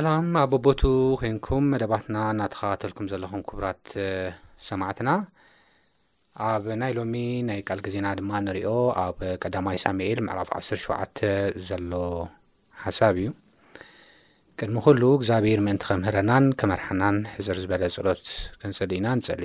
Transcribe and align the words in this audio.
ኣላም 0.00 0.26
ኣብ 0.40 0.48
በቦቱ 0.52 0.80
ኮንኩም 1.20 1.64
መደባትና 1.72 2.16
እናተኸባተልኩም 2.34 3.08
ዘለኹም 3.12 3.40
ክቡራት 3.48 3.82
ሰማዕትና 4.68 5.10
ኣብ 6.50 6.64
ናይ 6.82 6.92
ሎሚ 6.98 7.14
ናይ 7.48 7.60
ቃልጊ 7.68 7.86
ዜና 7.96 8.06
ድማ 8.20 8.30
ንሪኦ 8.46 8.70
ኣብ 9.02 9.18
ቀዳማይ 9.42 9.78
ሳሙኤል 9.84 10.20
መዕራፍ 10.26 10.50
10ሸተ 10.58 11.18
ዘሎ 11.68 11.90
ሓሳብ 12.84 13.14
እዩ 13.24 13.30
ቅድሚ 14.60 14.76
ኩሉ 14.88 15.02
እግዚኣብሔር 15.18 15.60
ምእንቲ 15.68 15.84
ከምህረናን 15.90 16.46
ከመርሓናን 16.62 17.18
ሕዘር 17.34 17.58
ዝበለ 17.66 17.84
ፀሎት 17.98 18.24
ክንፅሊ 18.62 18.92
ኢና 19.02 19.08
ንፀሊ 19.20 19.44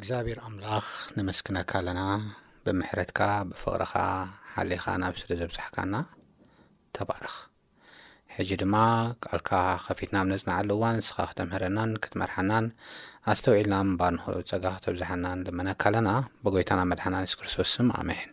እግዚኣብሔር 0.00 0.40
ኣምላኽ 0.48 0.88
ንመስኪነካ 1.18 1.72
ኣለና 1.82 2.02
ብምሕረትካ 2.66 3.20
ብፍቕሪኻ 3.50 3.94
ሓለኻ 4.56 4.84
ናብ 5.02 5.14
ስሊ 5.22 5.32
ዘብዛሕካና 5.44 5.94
ተባረክ 6.98 7.36
እጂ 8.42 8.50
ድማ 8.60 8.74
ካልካ 9.24 9.50
ከፊትና 9.86 10.16
ብ 10.24 10.26
ነፅናዓሉ 10.32 10.68
እዋን 10.76 10.94
ንስኻ 10.98 11.16
ክተምህረናን 11.30 11.90
ክትመርሓናን 12.02 12.66
ኣስተውዒልና 13.32 13.74
ምባር 13.88 14.12
ንክ 14.16 14.24
ፀጋ 14.50 14.64
ክተብዝሓናን 14.76 15.40
ልመነካለና 15.46 16.10
ብጎይታና 16.44 16.80
መድሓናን 16.92 17.26
ስክርስቶስም 17.32 17.88
ኣመሕን 17.98 18.30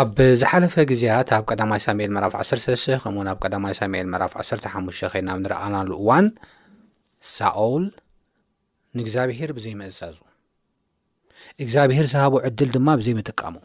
ኣብ 0.00 0.14
ዝሓለፈ 0.42 0.74
ግዜያት 0.92 1.30
ኣብ 1.38 1.44
ቀዳማይ 1.50 1.80
ሳሙኤል 1.86 2.12
መራፍ 2.18 2.34
1ሰስ 2.44 2.84
ከምእውን 3.04 3.30
ኣብ 3.32 3.38
ቀዳማይ 3.46 3.74
ሳሙኤል 3.80 4.08
መራፍ 4.14 4.34
1 4.44 4.68
ሓሙሽተ 4.74 5.10
ከልና 5.14 5.30
ብ 5.40 5.42
ንረኣናሉ 5.46 5.90
እዋን 6.02 6.28
ሳኦል 7.34 7.84
ንእግዚኣብሄር 8.98 9.52
ብዘይመእዛዙ 9.60 10.16
እግዚኣብሄር 11.62 12.06
ሰሃቡ 12.16 12.34
ዕድል 12.48 12.70
ድማ 12.78 12.88
ብዘይ 13.02 13.14
ምጥቀሙ 13.20 13.56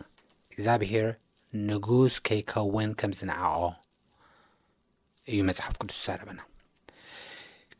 እግዚኣብሄር 0.53 1.07
ንጉስ 1.71 2.15
ከይከውን 2.27 2.89
ከምዝነዓቆ 2.99 3.61
እዩ 5.31 5.37
መፅሓፍ 5.49 5.75
ክሉ 5.81 5.89
ተዛረበና 5.97 6.39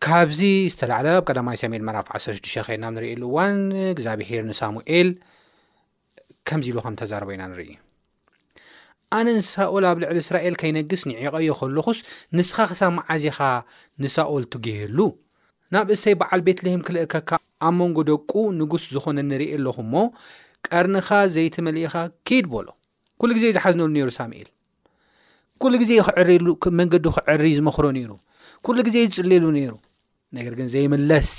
ካብዚ 0.03 0.39
ዝተላዕለ 0.71 1.07
ኣብ 1.17 1.23
ቀዳማ 1.29 1.47
ሳሙኤል 1.61 1.83
መራፍ 1.89 2.07
16 2.17 2.47
ከልና 2.67 2.85
ንርኤኣሉእዋን 2.95 3.55
እግዚኣብሄር 3.93 4.43
ንሳሙኤል 4.51 5.09
ከምዚ 6.49 6.65
ኢሉከም 6.73 6.95
ተዛረበ 7.01 7.29
ኢና 7.35 7.43
ንርኢዩ 7.51 7.71
ኣነ 9.17 9.27
ንሳኦል 9.37 9.83
ኣብ 9.89 9.97
ልዕሊ 10.03 10.17
እስራኤል 10.23 10.55
ከይነግስ 10.61 11.01
ንዒቀዮ 11.09 11.49
ኸለኹስ 11.59 11.99
ንስኻ 12.37 12.57
ክሳብ 12.71 12.89
መዓዝኻ 12.97 13.39
ንሳኦል 14.05 14.43
ትግህሉ 14.55 14.99
ናብ 15.75 15.87
እሰይ 15.95 16.15
በዓል 16.21 16.41
ቤትለሄም 16.47 16.81
ክልእከካ 16.87 17.29
ኣብ 17.67 17.73
መንጎ 17.81 17.97
ደቁ 18.11 18.31
ንጉስ 18.59 18.83
ዝኾነ 18.95 19.19
ንርኢ 19.29 19.49
ኣለኹ 19.59 19.77
ሞ 19.93 20.03
ቀርንኻ 20.67 21.07
ዘይተመሊእኻ 21.35 21.95
ከይድ 22.27 22.45
በሎ 22.53 22.67
ኩሉ 23.21 23.29
ግዜ 23.37 23.45
ዝሓዝነሉ 23.57 23.89
ነሩ 23.97 24.09
ሳሙኤል 24.19 24.47
ኩሉ 25.61 25.73
ግዜ 25.81 25.91
ክመንገዲ 26.63 27.05
ክዕር 27.15 27.41
ዝመክሮ 27.57 27.85
ነይሩ 27.97 28.11
ኩሉ 28.65 28.77
ግዜ 28.87 28.95
ዝፅልሉ 29.13 29.43
ነይሩ 29.57 29.73
ነገር 30.37 30.53
ግን 30.59 30.67
ዘይምለስ 30.73 31.29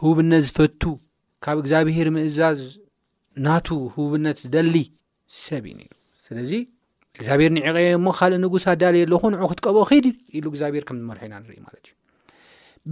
ህቡብነት 0.00 0.42
ዝፈቱ 0.50 0.82
ካብ 1.44 1.56
እግዚኣብሄር 1.62 2.08
ምእዛዝ 2.14 2.60
ናቱ 3.46 3.66
ህቡብነት 3.94 4.36
ዝደሊ 4.44 4.74
ሰብ 5.44 5.64
እዩ 5.70 5.74
ነ 5.80 5.90
ስለዚ 6.26 6.52
እግዚኣብሄር 7.16 7.50
ንዕቀ 7.56 7.76
እሞ 7.98 8.06
ካልእ 8.18 8.38
ንጉስ 8.44 8.64
ኣዳለዩ 8.72 9.02
ኣለኹ 9.06 9.22
ን 9.32 9.38
ክትቀብኦ 9.50 9.82
ኸይድ 9.90 10.06
ኢሉ 10.36 10.44
እግዚኣብሄር 10.52 10.84
ከም 10.88 10.96
ዝመርሖ 11.00 11.20
ኢና 11.28 11.34
ንኢ 11.44 11.58
ማለት 11.66 11.84
እዩ 11.90 11.94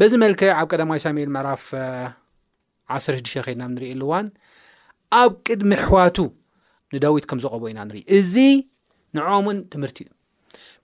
በዚ 0.01 0.13
መልክዕ 0.25 0.49
ኣብ 0.61 0.67
ቀዳማይ 0.73 0.99
ሳሙኤል 1.05 1.31
መዕራፍ 1.37 1.65
16ሽ 2.99 3.33
ከድናብ 3.47 3.71
ንሪእኣሉዋን 3.75 4.27
ኣብ 5.21 5.33
ቅድሚ 5.47 5.71
ኣሕዋቱ 5.83 6.19
ንዳዊት 6.95 7.25
ከም 7.33 7.39
ዘቀብኦ 7.47 7.67
ኢና 7.73 7.81
ንርኢ 7.89 8.01
እዚ 8.19 8.35
ንዖውን 9.17 9.59
ትምህርቲ 9.73 9.99
እዩ 10.05 10.09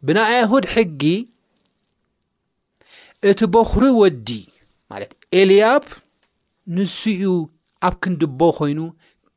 ብናይ 0.07 0.33
ኣይሁድ 0.41 0.65
ሕጊ 0.75 1.03
እቲ 3.31 3.41
በክሪ 3.55 3.83
ወዲ 4.01 4.29
ማለት 4.93 5.13
ኤልያብ 5.41 5.85
ንስኡ 6.77 7.23
ኣብ 7.87 7.95
ክንድቦ 8.03 8.41
ኮይኑ 8.59 8.81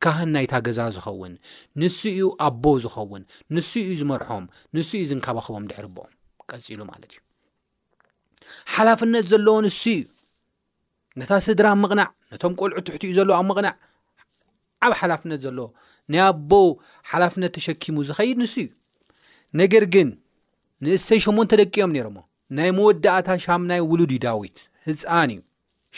ካህን 0.04 0.30
ናይታ 0.34 0.52
ገዛ 0.66 0.78
ዝኸውን 0.94 1.32
ንስ 1.80 1.96
ዩ 2.20 2.26
ኣቦ 2.46 2.64
ዝኸውን 2.84 3.22
ንሱ 3.54 3.70
እዩ 3.86 3.92
ዝመርሖም 4.00 4.44
ንስ 4.74 4.88
እዩ 4.98 5.02
ዝንከባኸቦም 5.10 5.64
ድሕር 5.70 5.86
ቦኦም 5.94 6.12
ቀፂሉ 6.50 6.80
ማለት 6.92 7.08
እዩ 7.14 7.18
ሓላፍነት 8.74 9.24
ዘለዎ 9.32 9.54
ንስ 9.66 9.80
እዩ 9.94 10.02
ነታ 11.20 11.30
ስድራ 11.46 11.66
ምቕናዕ 11.82 12.08
ነቶም 12.32 12.52
ቆልዑ 12.60 12.76
ትሕቲ 12.88 13.02
ዩ 13.10 13.14
ዘለዎ 13.18 13.34
ኣብ 13.40 13.46
ምቕናዕ 13.50 13.74
ዓብ 14.86 14.92
ሓላፍነት 15.00 15.40
ዘለዎ 15.46 15.66
ናይ 16.12 16.22
ኣቦ 16.30 16.52
ሓላፍነት 17.12 17.52
ተሸኪሙ 17.56 17.96
ዝኸይድ 18.10 18.36
ንስ 18.42 18.54
እዩ 18.62 18.66
ነገር 19.62 19.84
ግን 19.96 20.08
ንእሰይ 20.84 21.20
ሸሞንተደቂዮም 21.24 21.92
ነይሮሞ 21.96 22.18
ናይ 22.56 22.70
መወዳእታ 22.78 23.28
ሻምናይ 23.44 23.80
ውሉድ 23.90 24.10
ዩ 24.14 24.18
ዳዊት 24.26 24.56
ህፃን 24.88 25.30
እዩ 25.34 25.40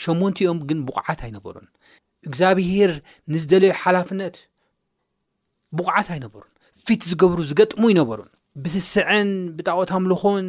ሸሞንቲ 0.03 0.37
እዮም 0.45 0.59
ግን 0.69 0.79
ቡቕዓት 0.87 1.19
ኣይነበሩን 1.27 1.67
እግዚኣብሄር 2.29 2.91
ንዝደለዩ 3.33 3.73
ሓላፍነት 3.83 4.35
ቡቕዓት 5.77 6.07
ኣይነበሩን 6.15 6.51
ፊት 6.87 7.01
ዝገብሩ 7.11 7.39
ዝገጥሙ 7.49 7.81
ይነበሩን 7.93 8.31
ብስስዕን 8.63 9.29
ብጣቆታምልኮን 9.57 10.45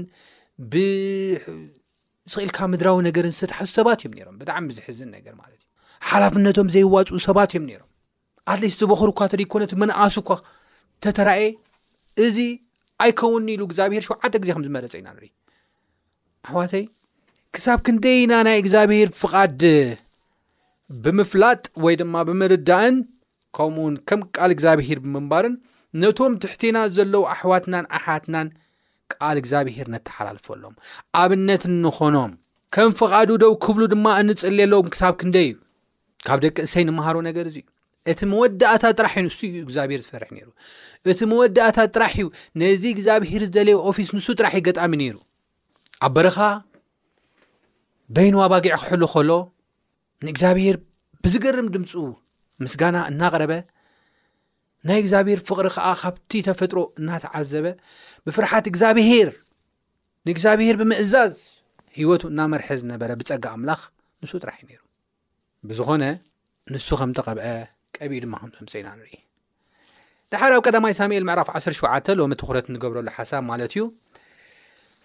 ብዝክኢልካ 0.72 2.59
ምድራዊ 2.72 2.97
ነገርን 3.09 3.34
ዝተተሓሱ 3.38 3.70
ሰባት 3.78 4.00
እዮም 4.04 4.14
ነሮም 4.19 4.37
ብጣዕሚ 4.41 4.69
ዝሕዝን 4.78 5.10
ነገር 5.16 5.34
ማለት 5.43 5.59
እዩ 5.59 5.69
ሓላፍነቶም 6.10 6.69
ዘይዋፅኡ 6.75 7.19
ሰባት 7.28 7.50
እዮም 7.54 7.64
ነይሮም 7.70 7.91
ኣለት 8.53 8.75
ዝበክርኳ 8.81 9.20
ተደኮነት 9.34 9.72
መንኣሱኳ 9.82 10.31
ተተራእየ 11.04 11.49
እዚ 12.26 12.38
ኣይ 13.03 13.11
ከውኒ 13.19 13.47
ኢሉ 13.57 13.63
እግዚኣብሄር 13.69 14.03
ሸውዓተ 14.09 14.35
ግዜ 14.43 14.49
ከም 14.57 14.65
ዝመረፀ 14.67 14.95
ኢና 15.01 15.09
ን 15.19 15.29
ኣሕዋተይ 16.49 16.85
ክሳብ 17.57 17.79
ክንደይና 17.87 18.33
ናይ 18.47 18.57
እግዚኣብሄር 18.63 19.09
ፍቓድ 19.21 19.61
ብምፍላጥ 21.03 21.62
ወይ 21.85 21.94
ድማ 22.00 22.15
ብምርዳእን 22.29 22.97
ከምኡውን 23.56 23.94
ከም 24.09 24.21
ቃል 24.37 24.50
እግዚኣብሄር 24.56 24.99
ብምንባርን 25.05 25.55
ነቶም 26.03 26.35
ትሕትና 26.43 26.76
ዘለዉ 26.97 27.23
ኣሕዋትናን 27.35 27.87
ኣሓትናን 27.99 28.49
ቃል 29.15 29.37
እግዚኣብሄር 29.43 29.88
ነተሓላልፈሎም 29.94 30.75
ኣብነት 31.23 31.65
እንኮኖም 31.73 32.32
ከም 32.76 32.91
ፍቓዱ 33.00 33.31
ደው 33.43 33.55
ክብሉ 33.65 33.82
ድማ 33.94 34.06
እንፅልየሎም 34.23 34.88
ክሳብ 34.94 35.15
ክንደይእዩ 35.23 35.55
ካብ 36.26 36.41
ደቂ 36.47 36.56
እሰይ 36.67 36.85
ንምሃሮ 36.88 37.17
ነገር 37.29 37.44
እዚ 37.50 37.56
ዩ 37.65 37.72
እቲ 38.10 38.20
መወዳእታት 38.31 38.94
ጥራሕእዩ 39.00 39.25
ንሱ 39.28 39.37
ዩ 39.54 39.58
እግዚኣብሄር 39.64 40.00
ዝፈርሕ 40.04 40.31
ነሩ 40.37 40.49
እቲ 41.12 41.20
መወዳእታት 41.32 41.90
ጥራሕዩ 41.96 42.26
ነዚ 42.60 42.82
እግዚኣብሄር 42.94 43.43
ዝደለዩ 43.49 43.76
ፊስ 43.96 44.10
ንሱ 44.16 44.26
ጥራሕ 44.38 44.54
ገጣሚ 44.66 44.93
ነይሩ 45.02 45.16
ኣብ 46.06 46.10
በረኻ 46.16 46.38
በይንዋ 48.14 48.40
ባጊዕ 48.52 48.72
ክሕሉ 48.82 49.02
ከሎ 49.12 49.31
ንእግዚኣብሄር 50.26 50.76
ብዝገርም 51.25 51.69
ድምፂ 51.75 51.93
ምስጋና 52.64 52.96
እናቅረበ 53.10 53.52
ናይ 54.88 54.99
እግዚኣብሄር 55.02 55.40
ፍቕሪ 55.49 55.66
ከዓ 55.76 55.87
ካብቲ 56.00 56.32
ተፈጥሮ 56.49 56.78
እናተዓዘበ 57.00 57.66
ብፍርሓት 58.26 58.66
እግዚኣብሄር 58.72 59.31
ንእግዚኣብሄር 60.26 60.76
ብምእዛዝ 60.81 61.34
ሂወቱ 62.00 62.22
እናመርሒ 62.32 62.69
ዝነበረ 62.81 63.10
ብፀጋ 63.20 63.44
ኣምላኽ 63.58 63.81
ንሱ 64.25 64.32
ጥራሕዩ 64.43 64.64
ነይሩ 64.70 64.82
ብዝኾነ 65.70 66.02
ንሱ 66.75 66.88
ከምተቐብአ 67.00 67.46
ቀቢኡ 68.00 68.19
ድማ 68.25 68.35
ከምምፀኢና 68.53 68.89
ንርኢ 68.99 69.12
ድሓር 70.33 70.53
ኣብ 70.56 70.61
ቀዳማይ 70.67 70.93
ሳሙኤል 71.00 71.25
ምዕራፍ 71.29 71.49
17 71.56 72.11
ሎም 72.19 72.33
ትኩረት 72.41 72.67
ንገብረሉ 72.75 73.09
ሓሳብ 73.17 73.43
ማለት 73.50 73.73
እዩ 73.75 73.83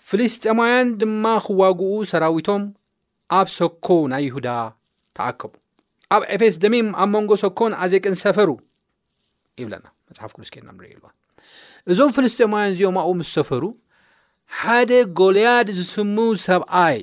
ፍልስጥማውያን 0.09 0.89
ድማ 1.01 1.25
ክዋግኡ 1.45 1.91
ሰራዊቶም 2.11 2.63
ኣብ 3.39 3.47
ሰኮ 3.59 3.87
ናይ 4.11 4.23
ይሁዳ 4.27 4.47
ተኣከቡ 5.17 5.51
ኣብ 6.15 6.23
ኤፌስ 6.35 6.55
ደሚም 6.63 6.87
ኣብ 7.03 7.09
መንጎ 7.15 7.31
ሰኮን 7.45 7.73
ኣዜቅን 7.83 8.15
ዝሰፈሩ 8.17 8.49
ይብለና 9.61 9.85
መፅሓፍ 10.07 10.31
ቁዱስኬናንርኢ 10.37 10.91
ልዋ 10.99 11.07
እዞም 11.91 12.11
ፍልስጥማውያን 12.17 12.71
እዚኦም 12.75 12.97
ኣኡ 13.03 13.09
ምስ 13.19 13.29
ሰፈሩ 13.37 13.63
ሓደ 14.59 14.91
ጎልያድ 15.19 15.67
ዝስሙ 15.79 16.17
ሰብኣይ 16.47 16.99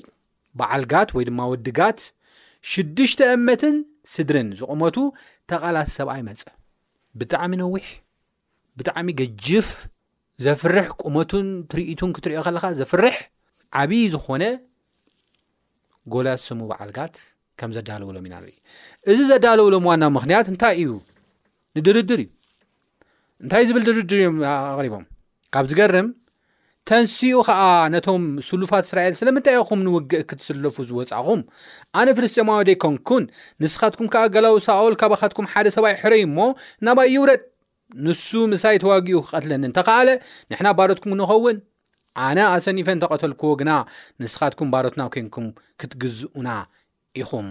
በዓልጋት 0.59 1.09
ወይ 1.17 1.25
ድማ 1.29 1.41
ወድጋት 1.53 2.01
ሽዱሽተ 2.73 3.21
እመትን 3.37 3.75
ስድርን 4.13 4.49
ዝቆመቱ 4.61 4.97
ተቓላት 5.51 5.89
ሰብኣ 5.97 6.15
ይመንፅ 6.21 6.43
ብጣዕሚ 7.21 7.53
ነዊሕ 7.63 7.87
ብጣዕሚ 8.79 9.09
ግጅፍ 9.21 9.69
ዘፍርሕ 10.45 10.89
ቁመቱን 11.07 11.47
ትርኢቱን 11.73 12.13
ክትሪኦ 12.17 12.41
ከለካ 12.47 12.65
ዘፍርሕ 12.81 13.17
ዓብይ 13.83 14.05
ዝኮነ 14.15 14.45
ጎላስሙ 16.15 16.59
በዓልጋት 16.71 17.15
ከም 17.61 17.71
ዘዳለውሎም 17.77 18.25
ኢና 18.29 18.35
ንሪኢ 18.43 18.57
እዚ 19.11 19.19
ዘዳለውሎም 19.31 19.85
ዋና 19.91 20.05
ምክንያት 20.17 20.47
እንታይ 20.53 20.75
እዩ 20.83 20.91
ንድርድር 21.79 22.21
እዩ 22.25 22.29
እንታይእ 23.45 23.69
ዝብል 23.69 23.85
ድርድር 23.89 24.19
እዮም 24.23 24.37
ኣቅሪቦም 24.55 25.05
ካብ 25.55 25.67
ዝገርም 25.71 26.09
ተንስኡ 26.89 27.37
ከዓ 27.49 27.61
ነቶም 27.93 28.25
ስሉፋት 28.49 28.85
እስራኤል 28.87 29.15
ስለምንታይ 29.21 29.57
ኹም 29.69 29.81
ንውግእ 29.87 30.25
ክትስለፉ 30.31 30.77
ዝወፃኹም 30.89 31.41
ኣነ 31.99 32.09
ፍልስጢማዊ 32.17 32.59
ደይኮንኩን 32.69 33.25
ንስኻትኩም 33.63 34.09
ከዓ 34.15 34.23
ገላዊ 34.35 34.57
ሳኦል 34.67 34.95
ካባካትኩም 35.01 35.47
ሓደ 35.53 35.67
ሰብይ 35.77 35.95
ሕረይ 36.01 36.23
እሞ 36.29 36.37
ናባይ 36.87 37.09
ይውረድ 37.15 37.43
ንሱ 38.07 38.29
ምሳይ 38.53 38.77
ተዋጊኡ 38.83 39.19
ክቐትለኒ 39.27 39.65
እንተኸኣለ 39.71 40.09
ንሕና 40.51 40.67
ባሮትኩም 40.81 41.13
ክንኸውን 41.15 41.57
ኣነ 42.27 42.39
ኣሰኒፈን 42.57 43.01
ተቐተልክዎ 43.05 43.51
ግና 43.63 43.71
ንስኻትኩም 44.25 44.69
ባሮትና 44.75 45.03
ኮንኩም 45.15 45.47
ክትግዝኡና 45.83 46.49
ኢኹም 47.23 47.49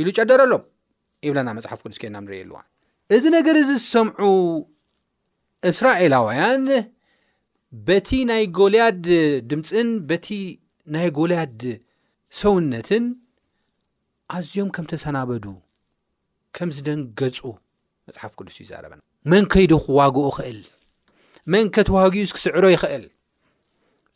ኢሉ 0.00 0.06
ይጨደረሎም 0.14 0.64
ብለና 1.30 1.48
መፅሓፍ 1.58 1.80
ልስና 1.92 2.16
ንሪኢ 2.24 2.40
ኣልዋ 2.44 2.58
እዚ 3.16 3.24
ነገር 3.38 3.54
እዚ 3.62 3.70
ዝሰምዑ 3.82 4.22
እስራኤላውያን 5.70 6.64
በቲ 7.88 8.08
ናይ 8.30 8.42
ጎልያድ 8.58 9.04
ድምፅን 9.50 9.88
በቲ 10.10 10.26
ናይ 10.94 11.06
ጎልያድ 11.18 11.60
ሰውነትን 12.40 13.04
ኣዝዮም 14.36 14.68
ከም 14.76 14.86
ተሰናበዱ 14.92 15.44
ከምዝደንገፁ 16.56 17.38
መፅሓፍ 18.08 18.32
ቅዱስ 18.38 18.56
እዩ 18.60 18.66
ዘረበና 18.70 19.00
መንከይዲ 19.32 19.72
ክዋግኡ 19.84 20.24
ይኽእል 20.32 20.60
መን 21.52 21.66
ከተዋግኡ 21.74 22.22
ክስዕሮ 22.36 22.64
ይኽእል 22.74 23.04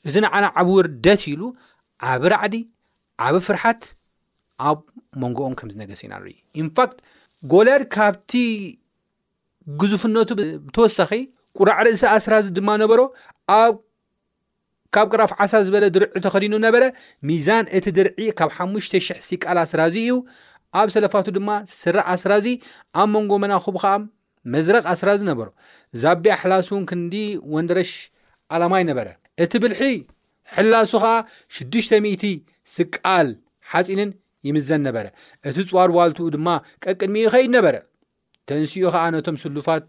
እዚ 0.09 0.15
ንዓነ 0.25 0.45
ዓብ 0.61 0.69
ውርደት 0.77 1.23
ኢሉ 1.33 1.43
ዓብ 2.13 2.23
ራዕዲ 2.35 2.57
ዓብ 3.27 3.35
ፍርሓት 3.47 3.83
ኣብ 4.69 4.79
መንጎኦም 5.23 5.55
ከምዝነገሰ 5.59 6.01
ኢና 6.07 6.15
ንሪኢ 6.23 6.39
ኢንፋክት 6.63 6.97
ጎልያድ 7.53 7.85
ካብቲ 7.95 8.33
ግዙፍነቱ 9.83 10.29
ብተወሳኺ 10.39 11.11
ጉራዕ 11.61 11.79
ርእሲ 11.87 12.03
ኣስራእዚ 12.17 12.47
ድማ 12.59 12.69
ነበሮ 12.83 13.01
ኣብ 13.63 13.75
ካብ 14.95 15.07
ቅራፍ 15.13 15.33
ዓሳ 15.45 15.53
ዝበለ 15.67 15.85
ድርዒ 15.95 16.15
ተኸዲኑ 16.25 16.55
ነበረ 16.67 16.83
ሚዛን 17.29 17.65
እቲ 17.79 17.87
ድርዒ 17.99 18.19
ካብ 18.39 18.51
ሓሙሽ,000 18.57 19.19
ሲቃል 19.29 19.59
ኣስራእዚ 19.65 19.97
እዩ 20.05 20.15
ኣብ 20.81 20.89
ሰለፋት 20.95 21.29
ድማ 21.37 21.49
ስራእ 21.81 22.07
ኣስራእዚ 22.15 22.47
ኣብ 23.01 23.09
መንጎ 23.15 23.33
መናኩቡ 23.43 23.75
ከዓ 23.83 23.93
መዝረቕ 24.55 24.85
ኣስራዚ 24.95 25.21
ነበሮ 25.31 25.47
ዛቢያ 26.03 26.35
ሕላሱእን 26.43 26.85
ክንዲ 26.91 27.15
ወንደረሽ 27.55 27.93
ዓላማይ 28.57 28.85
ነበረ 28.91 29.07
እቲ 29.45 29.53
ብልሒ 29.65 29.93
ሕላሱ 30.57 30.93
ከዓ 31.05 31.15
6ዱሽተ000 31.59 32.25
ስቃል 32.77 33.29
ሓፂንን 33.73 34.11
ይምዘን 34.49 34.83
ነበረ 34.89 35.07
እቲ 35.49 35.57
ፅዋር 35.71 35.91
ዋልትኡ 35.99 36.27
ድማ 36.37 36.49
ቀቅድሚ 36.85 37.17
ከይድ 37.35 37.51
ነበረ 37.59 37.77
ተንስኡ 38.51 38.85
ከዓ 38.95 39.05
ነቶም 39.17 39.37
ስሉፋት 39.45 39.85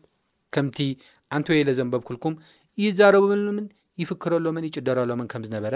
ከምቲ 0.56 0.78
አንቲ 1.36 1.48
ወ 1.52 1.56
የለ 1.60 1.72
ዘንበብ 1.80 2.02
ኩልኩም 2.10 2.34
እይዛረበምን 2.82 3.66
ይፍክረሎምን 4.02 4.66
ይጭደረሎምን 4.68 5.28
ከም 5.32 5.44
ዝነበረ 5.48 5.76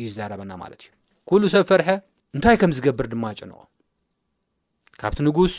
እዩዛረበና 0.00 0.52
ማለት 0.62 0.80
እዩ 0.84 0.90
ኩሉ 1.30 1.42
ሰብ 1.54 1.64
ፈርሐ 1.70 1.88
እንታይ 2.36 2.56
ከም 2.62 2.72
ዝገብር 2.76 3.06
ድማ 3.12 3.26
ጭንቆ 3.40 3.58
ካብቲ 5.00 5.18
ንጉስ 5.28 5.54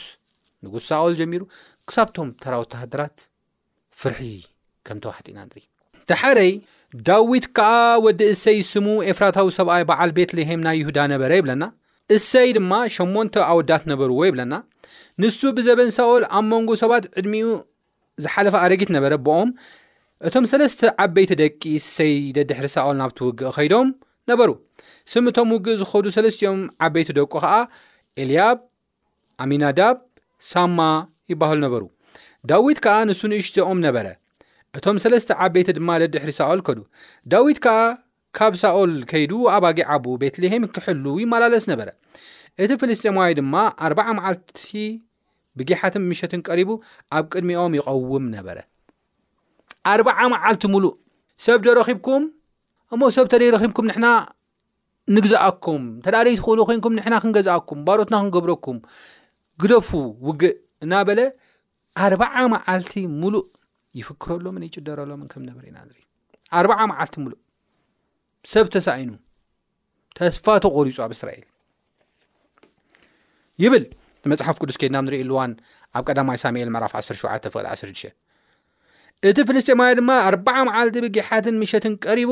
ንጉስ 0.65 0.85
ሳኦል 0.91 1.13
ጀሚሩ 1.19 1.41
ክሳብቶም 1.89 2.29
ተራ 2.44 2.53
ወታሃድራት 2.63 3.17
ፍርሒ 4.01 4.19
ከም 4.88 4.97
ተዋሕጢና 5.03 5.39
ንሪ 5.49 5.61
ተሓረይ 6.11 6.51
ዳዊት 7.07 7.45
ከዓ 7.57 7.71
ወዲ 8.05 8.21
እሰይ 8.33 8.59
ስሙ 8.71 8.88
ኤፍራታዊ 9.11 9.47
ሰብኣ 9.59 9.73
በዓል 9.89 10.11
ቤትልሄም 10.17 10.59
ናይ 10.67 10.77
ይሁዳ 10.81 10.99
ነበረ 11.13 11.31
ይብለና 11.39 11.63
እሰይ 12.15 12.49
ድማ 12.57 12.73
ሸሞንተ 12.97 13.35
ኣወዳት 13.51 13.83
ነበርዎ 13.91 14.19
ይብለና 14.29 14.53
ንሱ 15.21 15.39
ብዘበን 15.57 15.89
ሳኦል 15.97 16.23
ኣብ 16.38 16.45
መንጎ 16.53 16.69
ሰባት 16.83 17.05
ዕድሚኡ 17.19 17.47
ዝሓለፈ 18.25 18.56
ኣረጊት 18.66 18.90
ነበረ 18.96 19.14
ብኦም 19.25 19.50
እቶም 20.28 20.46
ሰለስተ 20.52 20.81
ዓበይቲ 21.04 21.31
ደቂ 21.42 21.64
ሰይ 21.96 22.14
ደድሕሪ 22.38 22.68
ሳኦል 22.75 22.96
ናብቲ 23.02 23.19
ውግእ 23.28 23.50
ኸይዶም 23.58 23.88
ነበሩ 24.31 24.50
ስም 25.12 25.25
እቶም 25.31 25.50
ውግእ 25.56 25.78
ዝኸዱ 25.81 26.06
ሰለስትኦም 26.16 26.62
ዓበይቲ 26.86 27.10
ደቁ 27.18 27.31
ከዓ 27.44 27.52
ኤልያብ 28.24 28.58
ኣሚናዳብ 29.44 29.98
ሳማ 30.50 30.80
ይባሃሉ 31.31 31.60
ነበሩ 31.68 31.84
ዳዊት 32.52 32.80
ከዓ 32.86 32.96
ንሱ 33.10 33.22
ንእሽትኦም 33.31 33.80
ነበረ 33.88 34.08
እቶም 34.78 34.98
ሰለስተ 35.04 35.30
ዓበይቲ 35.46 35.69
ድማ 35.78 35.90
ደድሕሪ 36.04 36.31
ሳኦል 36.40 36.60
ከዱ 36.68 36.80
ዳዊት 37.34 37.60
ከዓ 37.66 37.78
ካብ 38.38 38.54
ሳኦል 38.64 38.94
ከይዱ 39.12 39.31
ኣባጊ 39.58 39.80
ዓቡ 39.94 40.06
ቤትልሄም 40.24 40.64
ክሕሉ 40.75 41.06
ይመላለስ 41.24 41.64
ነበረ 41.74 41.90
እቲ 42.64 42.72
ፍልስጢማዋይ 42.81 43.34
ድማ 43.40 43.54
ኣርባ0 43.86 44.12
መዓልቲ 44.18 44.64
ብጊሓትን 45.59 46.04
ምሸትን 46.12 46.42
ቀሪቡ 46.48 46.69
ኣብ 47.18 47.25
ቅድሚኦም 47.33 47.74
ይቐውም 47.80 48.25
ነበረ 48.36 48.57
ኣርበዓ 49.92 50.19
መዓልቲ 50.33 50.63
ሙሉእ 50.74 50.94
ሰብ 51.45 51.59
ዘረኺብኩም 51.68 52.24
እሞ 52.94 53.01
ሰብ 53.18 53.25
ተደይረኺብኩም 53.33 53.88
ንሕና 53.89 54.07
ንግዛኣኩም 55.15 55.83
ተዳለይ 56.06 56.33
ትክእሉ 56.39 56.59
ኮይንኩም 56.69 56.95
ንሕና 56.98 57.15
ክንገዛኣኩም 57.24 57.80
ባሮትና 57.88 58.15
ክንገብረኩም 58.21 58.77
ግደፉ 59.62 59.89
ውግእ 60.27 60.56
እና 60.86 60.94
በለ 61.07 61.19
ኣርባዓ 62.06 62.35
መዓልቲ 62.56 62.94
ሙሉእ 63.21 63.45
ይፍክረሎምን 63.99 64.64
ይጭደረሎምን 64.68 65.30
ከምነበረ 65.33 65.64
ኢና 65.69 65.78
ርዩ 65.90 66.02
ኣርባዓ 66.57 66.80
መዓልቲ 66.92 67.16
ሙሉእ 67.26 67.40
ሰብ 68.54 68.66
ተሳኢኑ 68.76 69.11
ተስፋ 70.18 70.45
ተቆሪፁ 70.66 70.97
ኣብ 71.06 71.11
እስራኤል 71.18 71.45
ይብል 73.64 73.85
መፅሓፍ 74.31 74.56
ቅዱስ 74.62 74.78
ኬድናብ 74.81 75.04
ንሪኢ 75.07 75.22
ኣሉዋን 75.26 75.52
ኣብ 75.98 76.04
ቀዳማ 76.07 76.30
ሳሙኤል 76.44 76.69
መዕራፍ 76.76 76.94
17 77.10 77.60
1ሸ 77.74 78.10
እቲ 79.30 79.38
ፍልስጢማያ 79.50 79.92
ድማ 80.00 80.10
ኣርበዓ 80.30 80.56
መዓልቲ 80.68 80.96
ብጊሓትን 81.06 81.56
ምሸትን 81.62 81.94
ቀሪቡ 82.06 82.31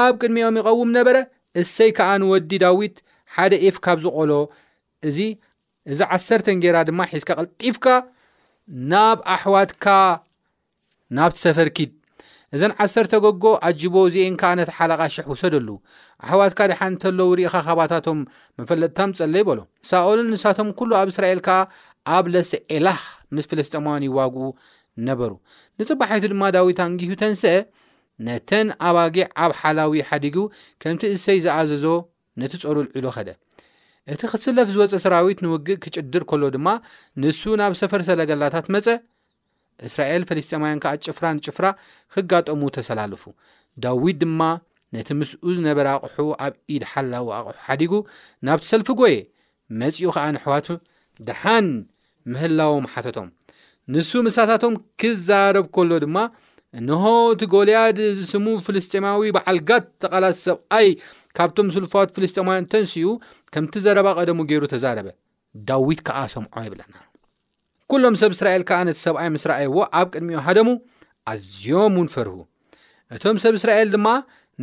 ኣብ 0.00 0.14
ቅድሚኦም 0.20 0.58
ይቀውም 0.60 0.90
ነበረ 0.98 1.16
እሰይ 1.62 1.90
ከዓ 1.98 2.10
ንወዲ 2.22 2.50
ዳዊት 2.62 2.96
ሓደ 3.34 3.52
ኢፍካብ 3.70 3.98
ዝቆሎ 4.04 4.32
እዚ 5.10 5.18
እዚ 5.92 6.00
ዓሰርተን 6.16 6.60
ጌይራ 6.62 6.76
ድማ 6.90 7.00
ሒዝካ 7.16 7.30
ቅልጢፍካ 7.40 7.86
ናብ 8.92 9.18
ኣሕዋትካ 9.34 9.86
ናብቲ 11.16 11.36
ሰፈርኪድ 11.46 11.90
እዘን 12.56 12.72
ዓሰተ 12.82 13.14
ገጎ 13.24 13.44
ኣጂቦ 13.68 13.94
ዚአን 14.14 14.34
ከኣ 14.40 14.50
ነቲ 14.58 14.70
ሓለቓ 14.78 15.00
ሽሕ 15.14 15.26
ውሰደሉ 15.32 15.68
ኣሕዋትካ 16.24 16.60
ድሓእንተለዉ 16.70 17.30
ርኢኻ 17.38 17.54
ኻባታቶም 17.66 18.18
መፈለጥታም 18.58 19.10
ጸለይበሎ 19.18 19.58
ሳኦልን 19.88 20.28
ንሳቶም 20.34 20.68
ኩሉ 20.78 20.90
ኣብ 21.00 21.08
እስራኤል 21.12 21.40
ካ 21.46 21.56
ኣብ 22.16 22.24
ለስ 22.34 22.50
ኤላህ 22.76 22.98
ምስ 23.36 23.46
ፍለስጢማን 23.52 24.02
ይዋግኡ 24.08 24.38
ነበሩ 25.08 25.32
ንጽባሒይቱ 25.80 26.24
ድማ 26.34 26.42
ዳዊት 26.56 26.80
ኣንግሁ 26.86 27.14
ተንስአ 27.22 27.54
ነተን 28.28 28.68
ኣባጊዕ 28.90 29.26
ኣብ 29.44 29.52
ሓላዊ 29.60 29.96
ሓዲጉ 30.10 30.36
ከምቲ 30.84 31.02
እሰይ 31.16 31.38
ዝኣዘዞ 31.46 31.84
ነቲ 32.42 32.52
ጸሩልዒሎ 32.64 33.06
ኸደ 33.16 33.28
እቲ 34.12 34.22
ክስለፍ 34.30 34.68
ዝወፀ 34.74 34.94
ሰራዊት 35.04 35.38
ንውግእ 35.44 35.78
ክጭድር 35.84 36.22
ከሎ 36.30 36.42
ድማ 36.54 36.68
ንሱ 37.22 37.42
ናብ 37.60 37.74
ሰፈር 37.80 38.00
ሰለገላታት 38.08 38.66
መፀ 38.74 38.86
እስራኤል 39.88 40.22
ፈልስጠማውያን 40.30 40.80
ከዓ 40.84 40.92
ጭፍራ 41.08 41.26
ንጭፍራ 41.36 41.66
ክጋጠሙ 42.14 42.60
ተሰላልፉ 42.76 43.22
ዳዊድ 43.84 44.18
ድማ 44.22 44.40
ነቲ 44.96 45.08
ምስኡ 45.20 45.42
ዝነበረ 45.56 45.86
ኣቑሑ 46.06 46.26
ኣብ 46.46 46.54
ኢድ 46.74 46.82
ሓላዊ 46.92 47.26
ኣቕሑ 47.38 47.54
ሓዲጉ 47.66 47.92
ናብቲ 48.46 48.64
ሰልፊ 48.72 48.88
ጎየ 49.00 49.16
መፅኡ 49.80 50.06
ከዓ 50.16 50.24
ንኣሕዋቱ 50.34 50.66
ድሓን 51.28 51.68
ምህላዎም 52.32 52.86
ሓተቶም 52.92 53.28
ንሱ 53.94 54.10
ምሳታቶም 54.26 54.74
ክዛረብ 55.00 55.66
ከሎ 55.76 55.90
ድማ 56.04 56.16
እንሆ 56.78 57.02
እቲ 57.32 57.42
ጎልያድ 57.54 57.98
ዝስሙ 58.18 58.46
ፍልስጠማዊ 58.66 59.24
በዓልጋት 59.36 59.84
ተቓላት 60.04 60.38
ሰብኣይ 60.46 60.88
ካብቶም 61.38 61.68
ስልፋት 61.76 62.08
ፍልስጠማውያን 62.18 62.68
ተንስኡ 62.74 63.12
ከምቲ 63.56 63.74
ዘረባ 63.86 64.08
ቀደሙ 64.20 64.38
ገይሩ 64.52 64.64
ተዛረበ 64.74 65.10
ዳዊት 65.70 66.00
ከዓ 66.08 66.22
ሰምዖ 66.34 66.52
ይብለና 66.68 66.94
ኩሎም 67.94 68.14
ሰብ 68.20 68.30
እስራኤል 68.34 68.62
ከዓ 68.68 68.76
ነቲ 68.86 68.96
ሰብኣይ 69.06 69.28
ምስራኣይ 69.34 69.66
ዎ 69.76 69.82
ኣብ 69.98 70.06
ቅድሚኡ 70.12 70.38
ሓደሙ 70.46 70.68
ኣዝዮም 71.32 71.94
እውን 71.98 72.08
ፈርሁ 72.14 72.34
እቶም 73.14 73.36
ሰብ 73.44 73.54
እስራኤል 73.58 73.88
ድማ 73.94 74.06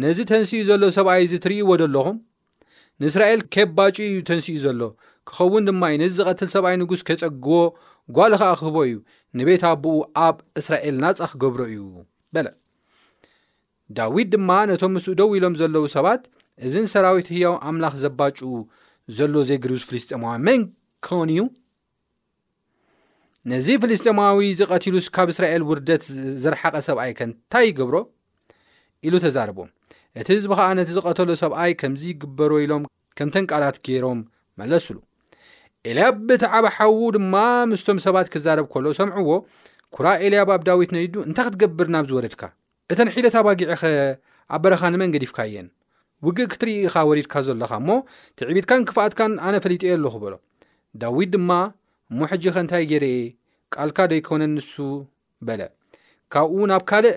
ነዚ 0.04 0.18
ተንስኡ 0.32 0.60
ዘሎ 0.70 0.82
ሰብኣይ 0.98 1.22
እዚ 1.26 1.34
እትርእዎዶ 1.40 1.82
ኣለኹም 1.90 2.18
ንእስራኤል 3.04 3.42
ኬባጪ 3.56 3.96
እዩ 4.08 4.18
ተንስእኡ 4.30 4.58
ዘሎ 4.66 4.82
ክኸውን 5.30 5.66
ድማ 5.70 5.84
ነዚ 6.02 6.12
ዝቐትል 6.20 6.50
ሰብኣይ 6.56 6.76
ንጉስ 6.82 7.02
ኬፀግቦ 7.10 7.48
ጓል 8.18 8.34
ከዓ 8.42 8.52
ክህቦ 8.62 8.76
እዩ 8.90 8.98
ንቤት 9.42 9.64
ኣቦኡ 9.72 9.96
ኣብ 10.26 10.36
እስራኤል 10.64 10.96
ናፃ 11.06 11.22
ኺገብሮ 11.36 11.62
እዩ 11.72 11.80
በለ 12.36 12.48
ዳዊድ 14.00 14.28
ድማ 14.36 14.50
ነቶም 14.74 14.94
ምስኡ 14.98 15.14
ደው 15.22 15.30
ኢሎም 15.40 15.56
ዘለው 15.64 15.86
ሰባት 15.96 16.24
እዚን 16.68 16.88
ሰራዊት 16.96 17.30
ህያው 17.38 17.56
ኣምላኽ 17.72 17.96
ዘባጩኡ 18.06 18.52
ዘሎ 19.20 19.34
ዘይግሪዝ 19.52 19.84
ፍልስጥማዋ 19.92 20.34
መን 20.48 20.62
ከውን 21.08 21.32
እዩ 21.36 21.42
ነዚ 23.50 23.68
ፍልስጢማዊ 23.84 24.40
ዘቐትሉስ 24.58 25.06
ካብ 25.14 25.28
እስራኤል 25.34 25.64
ውርደት 25.70 26.04
ዘርሓቐ 26.42 26.76
ሰብኣይ 26.88 27.12
ከንታይ 27.20 27.64
ይገብሮ 27.70 27.96
ኢሉ 29.08 29.14
ተዛርቦም 29.24 29.70
እቲ 30.22 30.28
ህዝቢ 30.36 30.52
ከኣ 30.60 30.68
ነቲ 30.80 30.90
ዝቐተሎ 30.98 31.30
ሰብኣይ 31.42 31.72
ከምዚ 31.80 32.04
ይግበሮ 32.12 32.52
ኢሎም 32.66 32.84
ከምተን 33.18 33.46
ቃላት 33.52 33.78
ገይሮም 33.88 34.20
መለስሉ 34.62 34.98
ኤልያ 35.90 36.08
ብቲዓባሓዉ 36.30 37.00
ድማ 37.16 37.36
ምስቶም 37.72 38.00
ሰባት 38.06 38.28
ክዛረብ 38.34 38.66
ከሎ 38.74 38.86
ሰምዕዎ 39.00 39.32
ኩራ 39.96 40.08
ኤልያባኣብ 40.26 40.62
ዳዊት 40.70 40.92
ነዲዱ 40.98 41.16
እንታይ 41.28 41.46
ክትገብር 41.50 41.88
ናብ 41.96 42.06
ዝወረድካ 42.14 42.44
እተን 42.94 43.10
ሒለት 43.16 43.36
ኣባጊዕ 43.42 43.70
ኸ 43.82 43.94
ኣበረኻ 44.56 44.82
ንመንገዲፍካ 44.94 45.40
እየን 45.52 45.68
ውግእ 46.26 46.50
ክትርኢኢኻ 46.54 46.96
ወሪድካ 47.10 47.34
ዘለኻ 47.48 47.72
እሞ 47.82 47.90
ትዕቢትካን 48.40 48.82
ክፍኣትካን 48.92 49.34
ኣነ 49.50 49.56
ፈሊጥዮ 49.66 49.92
ኣለኹበሎ 49.98 50.34
ዳዊድ 51.02 51.30
ድማ 51.36 51.50
ሙሕጂ 52.20 52.44
ከእንታይ 52.56 52.84
ጌይረእ 52.92 53.20
ቃልካ 53.74 53.98
ደይኮውነ 54.12 54.44
ንሱ 54.54 54.72
በለ 55.48 55.62
ካብኡው 56.34 56.64
ብ 56.72 56.80
ካልእ 56.90 57.16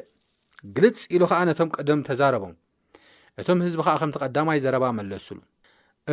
ግልፅ 0.76 1.00
ኢሉ 1.14 1.22
ከዓ 1.30 1.38
ነቶም 1.48 1.70
ቀደም 1.76 2.00
ተዛረቦም 2.08 2.52
እቶም 3.40 3.58
ህዝቢ 3.64 3.80
ከዓ 3.86 3.94
ከምቲ 4.00 4.16
ቀዳማይ 4.24 4.58
ዘረባ 4.64 4.84
መለሱሉ 4.98 5.38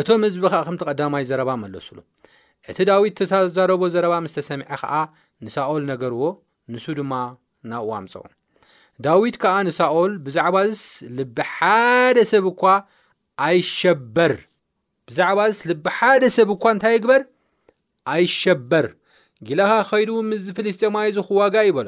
እቶም 0.02 0.22
ህዝቢ 0.28 0.42
ከዓ 0.54 0.62
ከምቲ 0.68 0.82
ቀዳማይ 0.92 1.24
ዘረባ 1.32 1.50
መለሱሉ 1.64 1.98
እቲ 2.72 2.78
ዳዊት 2.90 3.16
ተዛረቦ 3.20 3.82
ዘረባ 3.96 4.16
ምስ 4.26 4.34
ተሰሚዐ 4.38 4.72
ከዓ 4.82 4.94
ንሳኦል 5.46 5.84
ነገርዎ 5.92 6.24
ንሱ 6.74 6.86
ድማ 7.00 7.14
ናብኡኣምፀ 7.72 8.14
ዳዊት 9.08 9.38
ከዓ 9.44 9.56
ንሳኦል 9.68 10.12
ብዛዕባስ 10.26 10.82
ልቢ 11.20 11.38
ሓደ 11.54 12.18
ሰብ 12.32 12.48
እኳ 12.54 12.64
ኣይሸበር 13.50 14.34
ብዛዕባስ 15.10 15.60
ልቢሓደ 15.72 16.24
ሰብ 16.40 16.50
እኳ 16.56 16.64
እንታይ 16.76 16.96
ይግበር 17.00 17.22
ኣይሸበር 18.12 18.86
ጊልኻ 19.48 19.72
ኸይድ 19.90 20.10
ምዝ 20.30 20.46
ፍልስጠማዮ 20.58 21.08
እዚ 21.12 21.18
ክዋጋ 21.28 21.56
እዩ 21.66 21.72
በሎ 21.78 21.88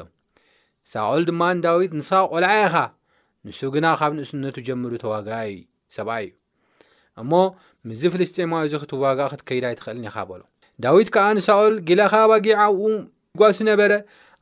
ሳኦል 0.92 1.22
ድማዳዊት 1.28 1.92
ንስኻ 1.98 2.14
ቆልዓ 2.32 2.50
ኢኻ 2.66 2.76
ንሱ 3.46 3.58
ግና 3.74 3.86
ካብ 4.00 4.12
ንእስነቱ 4.18 4.56
ጀምዱ 4.66 4.92
ተዋጋዩ 5.04 5.52
ሰብኣ 5.96 6.14
እዩ 6.24 6.30
እሞ 7.20 7.30
ምዝ 7.88 8.02
ፍልስጠማዊ 8.14 8.62
እዚ 8.68 8.74
ክትዋጋእ 8.82 9.28
ክትከይዳይ 9.32 9.74
ትኽእልኒኢኻ 9.78 10.16
በሎ 10.30 10.40
ዳዊት 10.84 11.08
ከዓ 11.14 11.26
ንሳኦል 11.38 11.74
ጊላኻ 11.88 12.12
ባጊዓኡ 12.30 12.78
ጓሲ 13.40 13.58
ነበረ 13.70 13.92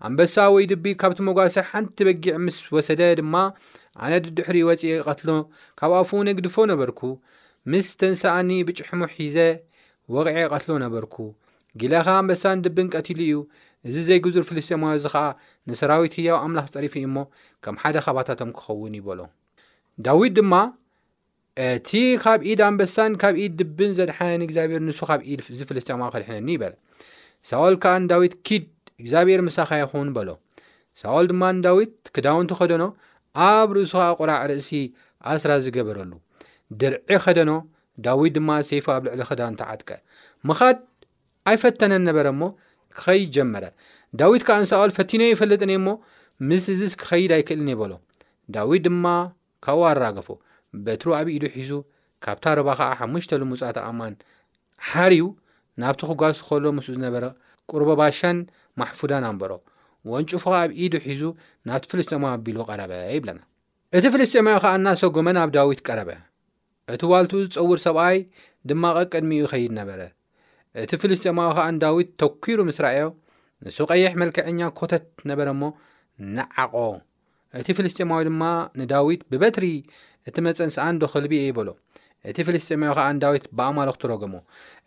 ኣንበሳ 0.07 0.37
ወይ 0.55 0.65
ድቢ 0.71 0.85
ካብቲ 1.01 1.19
መጓሴ 1.29 1.57
ሓንቲ 1.71 1.97
በጊዕ 2.07 2.33
ምስ 2.45 2.57
ወሰደ 2.77 3.01
ድማ 3.19 3.35
ኣነ 4.05 4.13
ድድሕሪ 4.25 4.57
ወፂእ 4.69 4.99
ቐትሎ 5.07 5.31
ካብ 5.81 5.93
ኣፉነ 6.01 6.27
ግድፎ 6.39 6.57
ነበርኩ 6.73 7.01
ምስ 7.73 7.89
ተንሳኣኒ 8.01 8.51
ብጭሕሙ 8.69 9.01
ሒዘ 9.17 9.37
ወቕዒ 10.15 10.37
ይቐትሎ 10.45 10.71
ነበርኩ 10.85 11.15
ጊልኻብ 11.81 12.09
ኣንበሳን 12.21 12.57
ድብን 12.65 12.89
ቀትሉ 12.95 13.19
እዩ 13.27 13.37
እዚ 13.89 13.97
ዘይግዙር 14.09 14.45
ፍልስጠማዊ 14.49 14.93
እዚ 15.01 15.07
ከዓ 15.15 15.25
ንሰራዊት 15.69 16.15
ህያው 16.19 16.37
ኣምላኽ 16.47 16.67
ፀሪፉ 16.75 16.95
እዩ 17.01 17.07
እሞ 17.11 17.17
ከም 17.65 17.77
ሓደ 17.83 17.97
ኻባታቶም 18.07 18.51
ክኸውን 18.59 18.95
ዩበሎ 19.01 19.21
ዳዊድ 20.07 20.35
ድማ 20.39 20.55
እቲ 21.65 21.91
ካብ 22.25 22.41
ኢድ 22.51 22.61
ኣንበሳን 22.69 23.15
ካብ 23.23 23.35
ኢድ 23.45 23.55
ድብን 23.61 23.91
ዘድሓነኒ 23.99 24.43
እግዚኣብሔር 24.49 24.83
ንሱ 24.89 25.01
ካብ 25.11 25.21
ኢድ 25.33 25.41
ዚ 25.59 25.67
ፍልስጠማዊ 25.71 26.09
ክድሕነኒ 26.15 26.49
ይበለ 26.57 26.75
ሳኦል 27.51 27.75
ከዓ 27.83 27.95
ንዳዊት 28.05 28.35
ኪድ 28.49 28.65
እግዚኣብሔር 29.03 29.41
መሳኻ 29.49 29.71
ይኸውን 29.83 30.11
በሎ 30.17 30.31
ሳኦል 31.01 31.27
ድማ 31.33 31.43
ንዳዊት 31.59 31.95
ክዳውንቲ 32.17 32.53
ኸደኖ 32.61 32.83
ኣብ 33.49 33.69
ርእሱ 33.77 33.93
ከዓ 34.01 34.09
ቁራዕ 34.21 34.43
ርእሲ 34.53 34.71
ኣስራ 35.33 35.51
ዝገበረሉ 35.65 36.13
ድርዒ 36.81 37.11
ኸደኖ 37.27 37.51
ዳዊድ 38.07 38.33
ድማ 38.39 38.51
ሰይፉ 38.71 38.87
ኣብ 38.97 39.03
ልዕሊ 39.07 39.23
ክዳውን 39.31 39.57
ተዓጥቀ 39.61 39.89
ኣይፈተነን 41.51 42.03
ነበረ 42.09 42.27
ሞ 42.41 42.49
ክኸይድ 42.99 43.29
ጀመረ 43.37 43.65
ዳዊት 44.21 44.43
ከዓ 44.49 44.57
ንሰኦሉ 44.65 44.91
ፈቲኖ 44.99 45.23
ይፈለጥኒእእሞ 45.31 45.89
ምስ 46.49 46.65
እዝስ 46.75 46.93
ክኸይድ 47.01 47.31
ኣይክእልን 47.37 47.71
ይበሎ 47.73 47.93
ዳዊት 48.55 48.83
ድማ 48.87 49.07
ካብኡ 49.65 49.83
ኣራገፎ 49.91 50.29
በትሩ 50.85 51.09
ኣብ 51.19 51.27
ኢዱ 51.37 51.45
ሒዙ 51.57 51.73
ካብታ 52.25 52.45
ረባ 52.59 52.69
ከዓ 52.81 52.91
ሓሙሽተ 53.01 53.33
ልሙጻት 53.43 53.77
ኣማን 53.89 54.15
ሓርዩ 54.91 55.23
ናብቲ 55.83 56.01
ክጓስ 56.11 56.39
ኮሎ 56.47 56.65
ምስ 56.79 56.87
ዝነበረ 56.97 57.25
ቁርበ 57.71 57.91
ባሻን 58.01 58.39
ማሕፉዳን 58.81 59.25
ኣንበሮ 59.31 59.53
ወንጭፉኻ 60.13 60.53
ኣብኢዱ 60.63 60.95
ሒዙ 61.07 61.23
ናብቲ 61.69 61.85
ፍልስጥማዊ 61.93 62.33
ኣቢሉ 62.37 62.57
ቀረበ 62.71 62.93
ይብለና 63.17 63.41
እቲ 63.99 64.05
ፍልስጠማዊ 64.15 64.57
ከዓ 64.65 64.73
እናሰ 64.79 65.01
ጎመን 65.17 65.39
ኣብ 65.43 65.51
ዳዊት 65.57 65.81
ቀረበ 65.89 66.11
እቲ 66.95 67.03
ዋልትኡ 67.13 67.41
ዝፀውር 67.55 67.81
ሰብኣይ 67.87 68.19
ድማ 68.71 68.85
ቀቅድሚኡ 69.01 69.45
ኸይድ 69.53 69.73
ነበረ 69.81 70.01
እቲ 70.81 70.91
ፍልስጥማዊ 71.01 71.49
ከዓ 71.57 71.65
ንዳዊት 71.77 72.09
ተኪሩ 72.21 72.59
ምስ 72.69 72.79
ረእዮ 72.85 73.01
ንሱ 73.65 73.77
ቀይሕ 73.91 74.13
መልክዕኛ 74.21 74.61
ኮተት 74.79 75.05
ነበረ 75.31 75.49
እሞ 75.55 75.63
ንዓቆ 76.37 76.75
እቲ 77.61 77.69
ፍልስጥማዊ 77.79 78.21
ድማ 78.29 78.43
ንዳዊት 78.81 79.23
ብበትሪ 79.33 79.67
እቲ 80.29 80.37
መፀን 80.47 80.71
ሰኣንዶ 80.77 81.03
ክልብእ 81.15 81.45
ይበሎ 81.49 81.69
እቲ 82.31 82.39
ፍልስጥማዊ 82.49 82.91
ከዓ 82.99 83.07
ዳዊት 83.25 83.45
ብኣማሎክ 83.59 83.97
ትረገሞ 84.03 84.35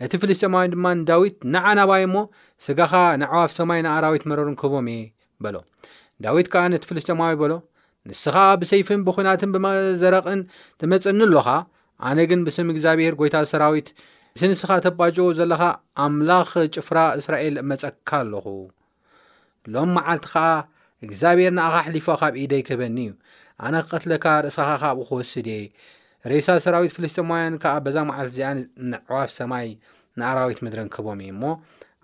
እቲ 0.07 0.13
ፍልስጥማዊ 0.23 0.65
ድማ 0.73 0.85
ንዳዊት 1.01 1.37
ንዓናባይ 1.55 2.03
እሞ 2.07 2.17
ስጋኻ 2.65 2.93
ንዕዋፍ 3.25 3.51
ሰማይ 3.59 3.79
ንኣራዊት 3.87 4.25
መረርን 4.31 4.57
ክህቦም 4.61 4.87
እየ 4.95 5.01
በሎ 5.45 5.55
ዳዊት 6.25 6.49
ከዓ 6.55 6.63
ነቲ 6.75 6.83
ፍልስጠማዊ 6.93 7.33
በሎ 7.43 7.53
ንስኻ 8.09 8.35
ብሰይፍን 8.61 9.01
ብኩናትን 9.09 9.51
ብዘረቕን 9.55 10.41
ትመፅኒ 10.81 11.19
ኣሎኻ 11.29 11.47
ኣነ 12.07 12.17
ግን 12.31 12.41
ብስም 12.47 12.67
እግዚኣብሄር 12.75 13.13
ጎይታ 13.21 13.35
ሰራዊት 13.53 13.87
እስ 14.37 14.41
ንስኻ 14.51 14.67
ተባጅዎ 14.85 15.25
ዘለኻ 15.37 15.61
ኣምላኽ 16.05 16.49
ጭፍራ 16.75 16.97
እስራኤል 17.19 17.53
እመፀካ 17.61 18.09
ኣለኹ 18.23 18.45
ሎም 19.73 19.91
መዓልቲ 19.97 20.25
ከዓ 20.31 20.41
እግዚኣብሄር 21.05 21.51
ንኣኻ 21.57 21.75
ኣሕሊፎ 21.83 22.07
ካብ 22.21 22.33
ኢደይ 22.41 22.63
ክበኒ 22.69 22.97
እዩ 23.05 23.11
ኣነ 23.69 23.73
ክቀትለካ 23.85 24.25
ርእስኻ 24.45 24.67
ካብኡ 24.81 25.03
ክወስድእየ 25.09 25.63
ሬእሳ 26.31 26.47
ሰራዊት 26.65 26.93
ፍልስጢማውያን 26.97 27.55
ከዓ 27.63 27.73
በዛ 27.85 27.97
መዓልቲ 28.09 28.33
እዚኣ 28.33 28.49
ንዕዋፍ 28.91 29.29
ሰማይ 29.39 29.67
ንኣራዊት 30.19 30.59
ምድሪንክቦም 30.65 31.21
እዩ 31.27 31.31
እሞ 31.35 31.43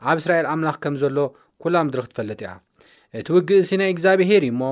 ኣብ 0.09 0.17
እስራኤል 0.23 0.47
ኣምላኽ 0.53 0.77
ከም 0.88 0.95
ዘሎ 1.03 1.17
ኩላ 1.63 1.75
ምድሪ 1.89 2.00
ክትፈልጥ 2.07 2.39
እያ 2.45 2.51
እቲ 3.17 3.27
ውግእ 3.39 3.61
ሲናይ 3.71 3.91
እግዚኣብሄር 3.97 4.43
እዩሞ 4.51 4.63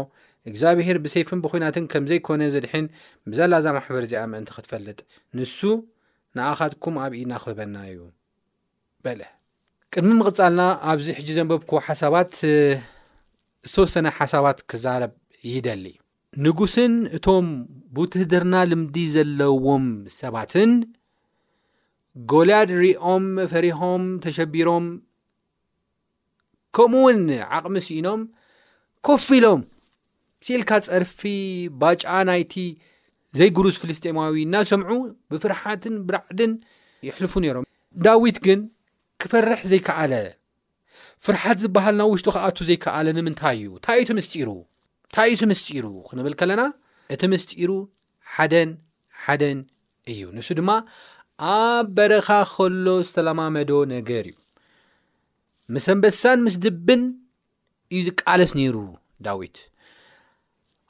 እግዚኣብሄር 0.51 0.97
ብሰይፍን 1.05 1.41
ብኩናትን 1.45 1.85
ከም 1.91 2.03
ዘይኮነ 2.11 2.41
ዘድሕን 2.57 2.85
ብዘላዛ 3.31 3.65
ማሕበር 3.79 4.03
እዚኣ 4.09 4.23
ምእንቲ 4.33 4.49
ክትፈልጥ 4.57 4.99
ንሱ 5.37 5.59
ንኣኻትኩም 6.38 6.95
ኣብኢናክህበና 7.03 7.75
እዩ 7.91 8.00
በለ 9.03 9.21
ቅድሚ 9.93 10.09
ምቕፃልና 10.19 10.62
ኣብዚ 10.91 11.07
ሕጂ 11.17 11.27
ዘንበብኮ 11.38 11.71
ሓሳባት 11.88 12.31
ዝተወሰነ 13.71 14.05
ሓሳባት 14.17 14.57
ክዛረብ 14.69 15.13
ይደሊ 15.53 15.86
ንጉስን 16.45 16.93
እቶም 17.17 17.45
ብትህድርና 17.95 18.55
ልምዲ 18.69 18.95
ዘለዎም 19.15 19.86
ሰባትን 20.19 20.71
ጎልያድ 22.31 22.69
ሪኦም 22.83 23.25
ፈሪሆም 23.53 24.03
ተሸቢሮም 24.24 24.86
ከምኡ 26.77 27.01
ውን 27.05 27.21
ዓቕሚ 27.57 27.75
ስኢኖም 27.88 28.21
ኮፍ 29.07 29.25
ኢሎም 29.38 29.62
ሲኢልካ 30.45 30.71
ፀርፊ 30.89 31.19
ባጫ 31.81 32.03
ናይቲ 32.29 32.53
ዘይ 33.38 33.50
ጉሩዝ 33.57 33.75
ፍልስጢማዊ 33.81 34.31
እናሰምዑ 34.45 34.91
ብፍርሓትን 35.31 35.95
ብራዕድን 36.07 36.53
ይሕልፉ 37.07 37.33
ነይሮም 37.43 37.65
ዳዊት 38.05 38.38
ግን 38.45 38.59
ክፈርሕ 39.21 39.62
ዘይከኣለ 39.71 40.13
ፍርሓት 41.25 41.57
ዝበሃል 41.63 41.95
ናብ 42.00 42.09
ውሽጡ 42.13 42.27
ከኣቱ 42.36 42.57
ዘይከኣለ 42.69 43.07
ንምንታይ 43.17 43.57
እዩ 43.63 43.69
ታይኢቱ 43.86 44.09
ምስጢ 44.19 44.33
ሩ 44.48 44.51
ታይኢቲ 45.15 45.41
ምስፂሩ 45.51 45.86
ክንብል 46.07 46.33
ከለና 46.39 46.62
እቲ 47.13 47.21
ምስጢሩ 47.33 47.71
ሓደን 48.33 48.69
ሓደን 49.24 49.59
እዩ 50.13 50.21
ንሱ 50.36 50.50
ድማ 50.59 50.69
ኣብ 51.55 51.86
በረኻ 51.98 52.27
ከሎ 52.53 52.88
ዝተለማመዶ 53.07 53.71
ነገር 53.95 54.25
እዩ 54.31 54.38
ምስ 55.75 55.88
ኣንበሳን 55.95 56.39
ምስ 56.48 56.57
ድብን 56.65 57.01
እዩ 57.95 58.01
ዝቃለስ 58.09 58.53
ነይሩ 58.59 58.75
ዳዊት 59.27 59.57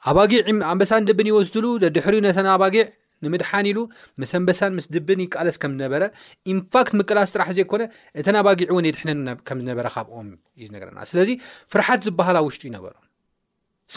ኣባጊዕ 0.08 0.40
ኣንበሳን 0.70 1.06
ድብን 1.08 1.28
ይወስድሉ 1.30 1.64
ድሕሪኡ 1.96 2.20
ነተና 2.26 2.48
ኣባጊዕ 2.56 2.84
ንምድሓን 3.24 3.66
ኢሉ 3.70 3.78
ምስ 4.20 4.30
ኣንበሳን 4.36 4.72
ምስ 4.76 4.86
ድብን 4.94 5.20
ይቃለስ 5.24 5.56
ከም 5.62 5.72
ዝነበረ 5.78 6.02
ኢንፋክት 6.52 6.92
ምቅላስ 6.98 7.30
ጥራሕ 7.34 7.48
ዘይኮነ 7.58 7.82
እተን 8.20 8.36
ኣባጊዕ 8.40 8.66
እውን 8.72 8.86
የድሕነከም 8.88 9.58
ዝነበረ 9.64 9.86
ካብኦም 9.94 10.28
እዩ 10.58 10.64
ዝነገርና 10.68 11.00
ስለዚ 11.10 11.30
ፍርሓት 11.72 12.00
ዝበሃላ 12.06 12.38
ውሽጡ 12.46 12.62
ይነበሩ 12.70 12.94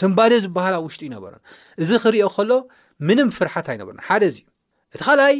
ስምባደ 0.00 0.32
ዝበሃላዊ 0.44 0.82
ውሽጡ 0.86 1.02
ይነበሩን 1.08 1.42
እዚ 1.82 1.90
ክሪኦ 2.04 2.28
ከሎ 2.36 2.52
ምንም 3.10 3.28
ፍርሓት 3.38 3.66
ኣይነበሩ 3.74 3.94
ሓደ 4.08 4.22
እዚ 4.32 4.36
እቲ 4.94 5.00
ካልኣይ 5.08 5.36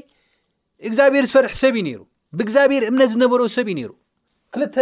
እግዚኣብሔር 0.88 1.25
ዝፈርሒ 1.33 1.54
ሰብ 1.62 1.75
እዩ 1.80 1.85
ነይሩ 1.88 2.00
ብእግዚኣብሔር 2.38 2.85
እምነት 2.90 3.11
ዝነበረ 3.16 3.40
ሰብ 3.56 3.66
እዩ 3.73 3.76
ነይሩ 3.80 3.90
ክልተ 4.54 4.75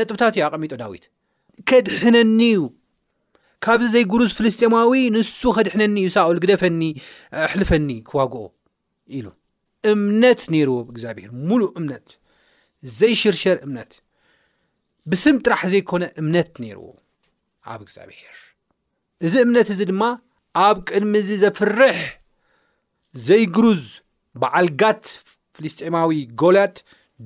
ነጥብታት 0.00 0.34
እዩ 0.38 0.44
ኣቐሚጦ 0.48 0.72
ዳዊት 0.82 1.04
ከድሕነኒዩ 1.70 2.58
ካብዚ 3.66 3.86
ዘይጉሩዝ 3.94 4.30
ፍልስጠማዊ 4.38 4.90
ንሱ 5.14 5.40
ኸድሕነኒ 5.54 5.96
እዩሳኦልግደፈኒ 6.06 6.80
ኣሕልፈኒ 7.46 7.88
ክዋግኦ 8.08 8.42
ኢሉ 9.18 9.26
እምነት 9.92 10.40
ነይርዎ 10.54 10.76
እግዚኣብሄር 10.94 11.30
ሙሉእ 11.48 11.70
እምነት 11.80 12.06
ዘይሽርሸር 12.98 13.56
እምነት 13.66 13.92
ብስም 15.10 15.36
ጥራሕ 15.44 15.62
ዘይኮነ 15.72 16.04
እምነት 16.22 16.50
ነይርዎ 16.64 16.86
ኣብ 17.72 17.80
እግዚኣብሄር 17.86 18.36
እዚ 19.28 19.34
እምነት 19.46 19.68
እዚ 19.74 19.80
ድማ 19.90 20.02
ኣብ 20.66 20.76
ቅድሚዚ 20.90 21.28
ዘፍርሕ 21.44 21.98
ዘይጉሩዝ 23.26 23.84
በዓልጋት 24.42 25.04
ፍልስጠማዊ 25.56 26.10
ጎልት 26.42 26.76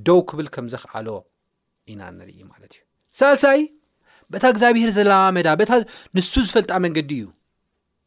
ደው 0.08 0.20
ክብል 0.30 0.48
ከም 0.56 0.66
ዘክዓሎ 0.76 1.08
ኢና 1.92 2.00
ንርኢ 2.18 2.40
ማለት 2.52 2.72
እዩ 2.78 2.82
ሳልሳይ 3.20 3.60
በታ 4.32 4.44
እግዚኣብሄር 4.52 4.90
ዘለባ 4.96 5.22
መዳ 5.36 5.46
ታ 5.70 5.78
ንሱ 6.16 6.32
ዝፈልጣ 6.48 6.70
መንገዲ 6.84 7.10
እዩ 7.20 7.26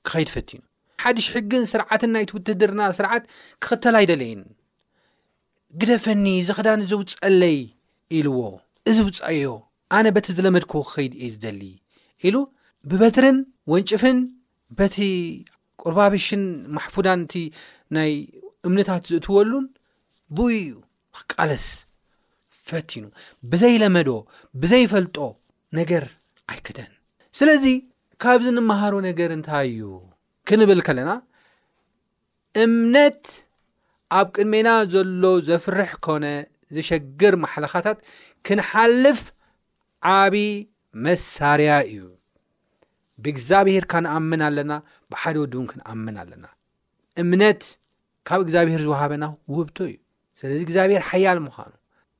ክኸይድ 0.07 0.29
ፈቲኑ 0.35 0.61
ሓድሽ 1.03 1.27
ሕግን 1.35 1.63
ስርዓትን 1.71 2.11
ናይትውትድርና 2.15 2.81
ስርዓት 2.97 3.23
ክኽተል 3.63 3.95
ኣይደለይን 4.01 4.41
ግደፈኒ 5.81 6.25
እዚ 6.41 6.49
ክዳን 6.57 6.81
ዝውፀአለይ 6.91 7.57
ኢልዎ 8.17 8.39
እዝውፃዮ 8.91 9.51
ኣነ 9.97 10.05
በቲ 10.17 10.27
ዝለመድኮ 10.37 10.73
ክኸይድ 10.87 11.13
እ 11.25 11.29
ዝደሊ 11.33 11.61
ኢሉ 12.27 12.35
ብበትርን 12.89 13.37
ወንጭፍን 13.73 14.17
በቲ 14.79 14.95
ቆርባብሽን 15.81 16.43
ማሕፉዳን 16.75 17.21
ቲ 17.31 17.43
ናይ 17.95 18.11
እምንታት 18.67 19.03
ዝእትወሉን 19.11 19.65
ብኡ 20.37 20.47
ዩ 20.59 20.73
ክቃለስ 21.17 21.65
ፈቲኑ 22.67 23.03
ብዘይለመዶ 23.51 24.09
ብዘይፈልጦ 24.61 25.17
ነገር 25.79 26.03
ኣይክደን 26.53 26.91
ስለዚ 27.39 27.63
ካብዚንመሃሮ 28.23 28.93
ነገር 29.09 29.29
እንታይ 29.37 29.67
እዩ 29.73 29.83
ክንብል 30.49 30.79
ከለና 30.87 31.11
እምነት 32.63 33.23
ኣብ 34.19 34.27
ቅድሜና 34.35 34.69
ዘሎ 34.93 35.23
ዘፍርሕ 35.47 35.91
ኮነ 36.05 36.25
ዘሸግር 36.75 37.35
ማሕላኻታት 37.43 37.97
ክንሓልፍ 38.47 39.21
ዓብይ 40.17 40.49
መሳርያ 41.05 41.71
እዩ 41.91 42.01
ብእግዚኣብሔር 43.23 43.85
ካነኣምን 43.91 44.41
ኣለና 44.49 44.73
ብሓደ 45.11 45.35
ወድ 45.43 45.53
እውን 45.57 45.67
ክንኣምን 45.71 46.15
ኣለና 46.23 46.45
እምነት 47.23 47.63
ካብ 48.27 48.41
እግዚኣብሔር 48.45 48.81
ዝዋሃበና 48.85 49.25
ውብቶ 49.55 49.77
እዩ 49.89 49.95
ስለዚ 50.41 50.59
እግዚኣብሔር 50.67 51.03
ሓያል 51.09 51.39
ምዃኑ 51.47 51.71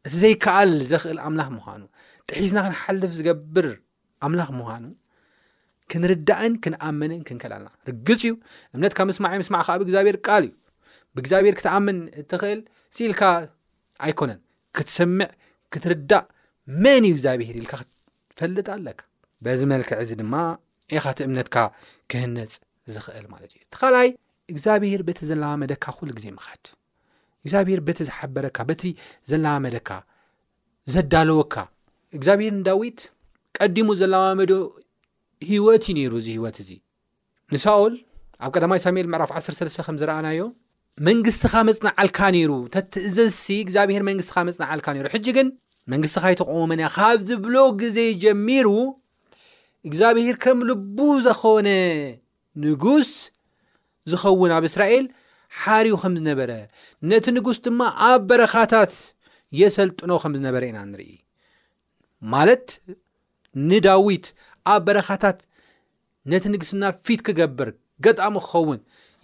እቲ 0.08 0.14
ዘይከኣል 0.22 0.72
ዘኽእል 0.90 1.20
ኣምላኽ 1.26 1.48
ምዃኑ 1.58 1.82
ጥሒዝና 2.30 2.60
ክንሓልፍ 2.68 3.12
ዝገብር 3.18 3.68
ኣምላኽ 4.28 4.50
ምዃኑ 4.60 4.86
ክንርዳአን 5.92 6.54
ክንኣመነን 6.64 7.22
ክንከላልና 7.28 7.70
ርግፅ 7.90 8.22
እዩ 8.28 8.34
እምነትካ 8.76 9.00
ምስማዕ 9.10 9.32
ይ 9.36 9.40
ምስማዕ 9.44 9.62
ካኣብ 9.68 9.82
እግዚኣብሄር 9.86 10.18
ክከኣል 10.22 10.46
እዩ 10.48 10.52
ብእግዚኣብሄር 11.16 11.56
ክትኣምን 11.60 11.98
እትክእል 12.22 12.60
ስኢልካ 12.96 13.22
ኣይኮነን 14.06 14.40
ክትሰምዕ 14.78 15.30
ክትርዳእ 15.76 16.26
መን 16.84 17.02
እዩ 17.10 17.14
እግዚኣብሄር 17.16 17.56
ኢልካ 17.62 17.74
ክትፈልጥ 18.32 18.68
ኣለካ 18.76 19.02
በዚ 19.46 19.62
መልክዕ 19.74 19.96
እዚ 20.06 20.12
ድማ 20.22 20.34
ኢኻቲ 20.98 21.20
እምነትካ 21.30 21.56
ክህነፅ 22.12 22.54
ዝኽእል 22.94 23.28
ማለት 23.34 23.50
እዩ 23.56 23.60
እተካልኣይ 23.66 24.10
እግዚኣብሄር 24.54 25.02
ቤተ 25.10 25.20
ዘለባመደካ 25.32 25.84
ኩሉ 25.98 26.10
ግዜ 26.18 26.26
ይምካት 26.32 26.64
እግዚኣብሄር 27.46 27.80
በቲ 27.88 28.00
ዝሓበረካ 28.10 28.58
በቲ 28.70 28.82
ዘለማመደካ 29.32 29.90
ዘዳለወካ 30.94 31.54
እግዚኣብሄርንዳዊት 32.18 33.00
ቀዲሙ 33.58 33.88
ዘለማመዶ 34.02 34.52
ሂወት 35.50 35.84
ዩ 35.90 35.94
ነይሩ 36.00 36.12
እዚ 36.22 36.28
ህይወት 36.36 36.58
እዚ 36.64 36.70
ንሳኦል 37.54 37.94
ኣብ 38.46 38.52
ቀዳማ 38.58 38.74
ሳሙኤል 38.86 39.08
ምዕራፍ 39.14 39.32
13 39.42 39.80
ከም 39.88 39.98
ዝረአናዮ 40.02 40.42
መንግስትኻ 41.08 41.54
መፅናዓልካ 41.70 42.20
ነይሩ 42.36 42.52
ተትእዘሲ 42.74 43.46
እግዚኣብሄር 43.66 44.04
መንግስትካ 44.10 44.38
መፅንዓልካ 44.50 44.88
ነይሩ 44.96 45.06
ሕጂ 45.16 45.28
ግን 45.38 45.48
መንግስትካ 45.94 46.26
ይተቀሞመንያ 46.34 46.88
ካብ 46.96 47.22
ዝብሎ 47.30 47.56
ግዜ 47.82 47.98
ጀሚሩ 48.24 48.68
እግዚኣብሄር 49.88 50.36
ከም 50.44 50.60
ልቡ 50.70 50.98
ዘኮነ 51.28 51.70
ንጉስ 52.66 53.12
ዝኸውን 54.12 54.52
ኣብ 54.58 54.64
እስራኤል 54.70 55.06
ሓርዩ 55.62 55.94
ከም 56.02 56.14
ዝነበረ 56.20 56.52
ነቲ 57.10 57.26
ንጉስ 57.38 57.58
ድማ 57.66 57.80
ኣብ 58.08 58.22
በረካታት 58.30 58.94
የሰልጥኖ 59.62 60.12
ከምዝነበረ 60.24 60.64
ኢና 60.70 60.80
ንርኢ 60.92 61.12
ማለት 62.34 62.66
ንዳዊት 63.70 64.26
ኣብ 64.74 64.82
በረካታት 64.88 65.40
ነቲ 66.34 66.44
ንግስና 66.54 66.84
ፊት 67.06 67.22
ክገብር 67.28 67.70
ገጣሚ 68.08 68.36
ክኸውን 68.46 68.80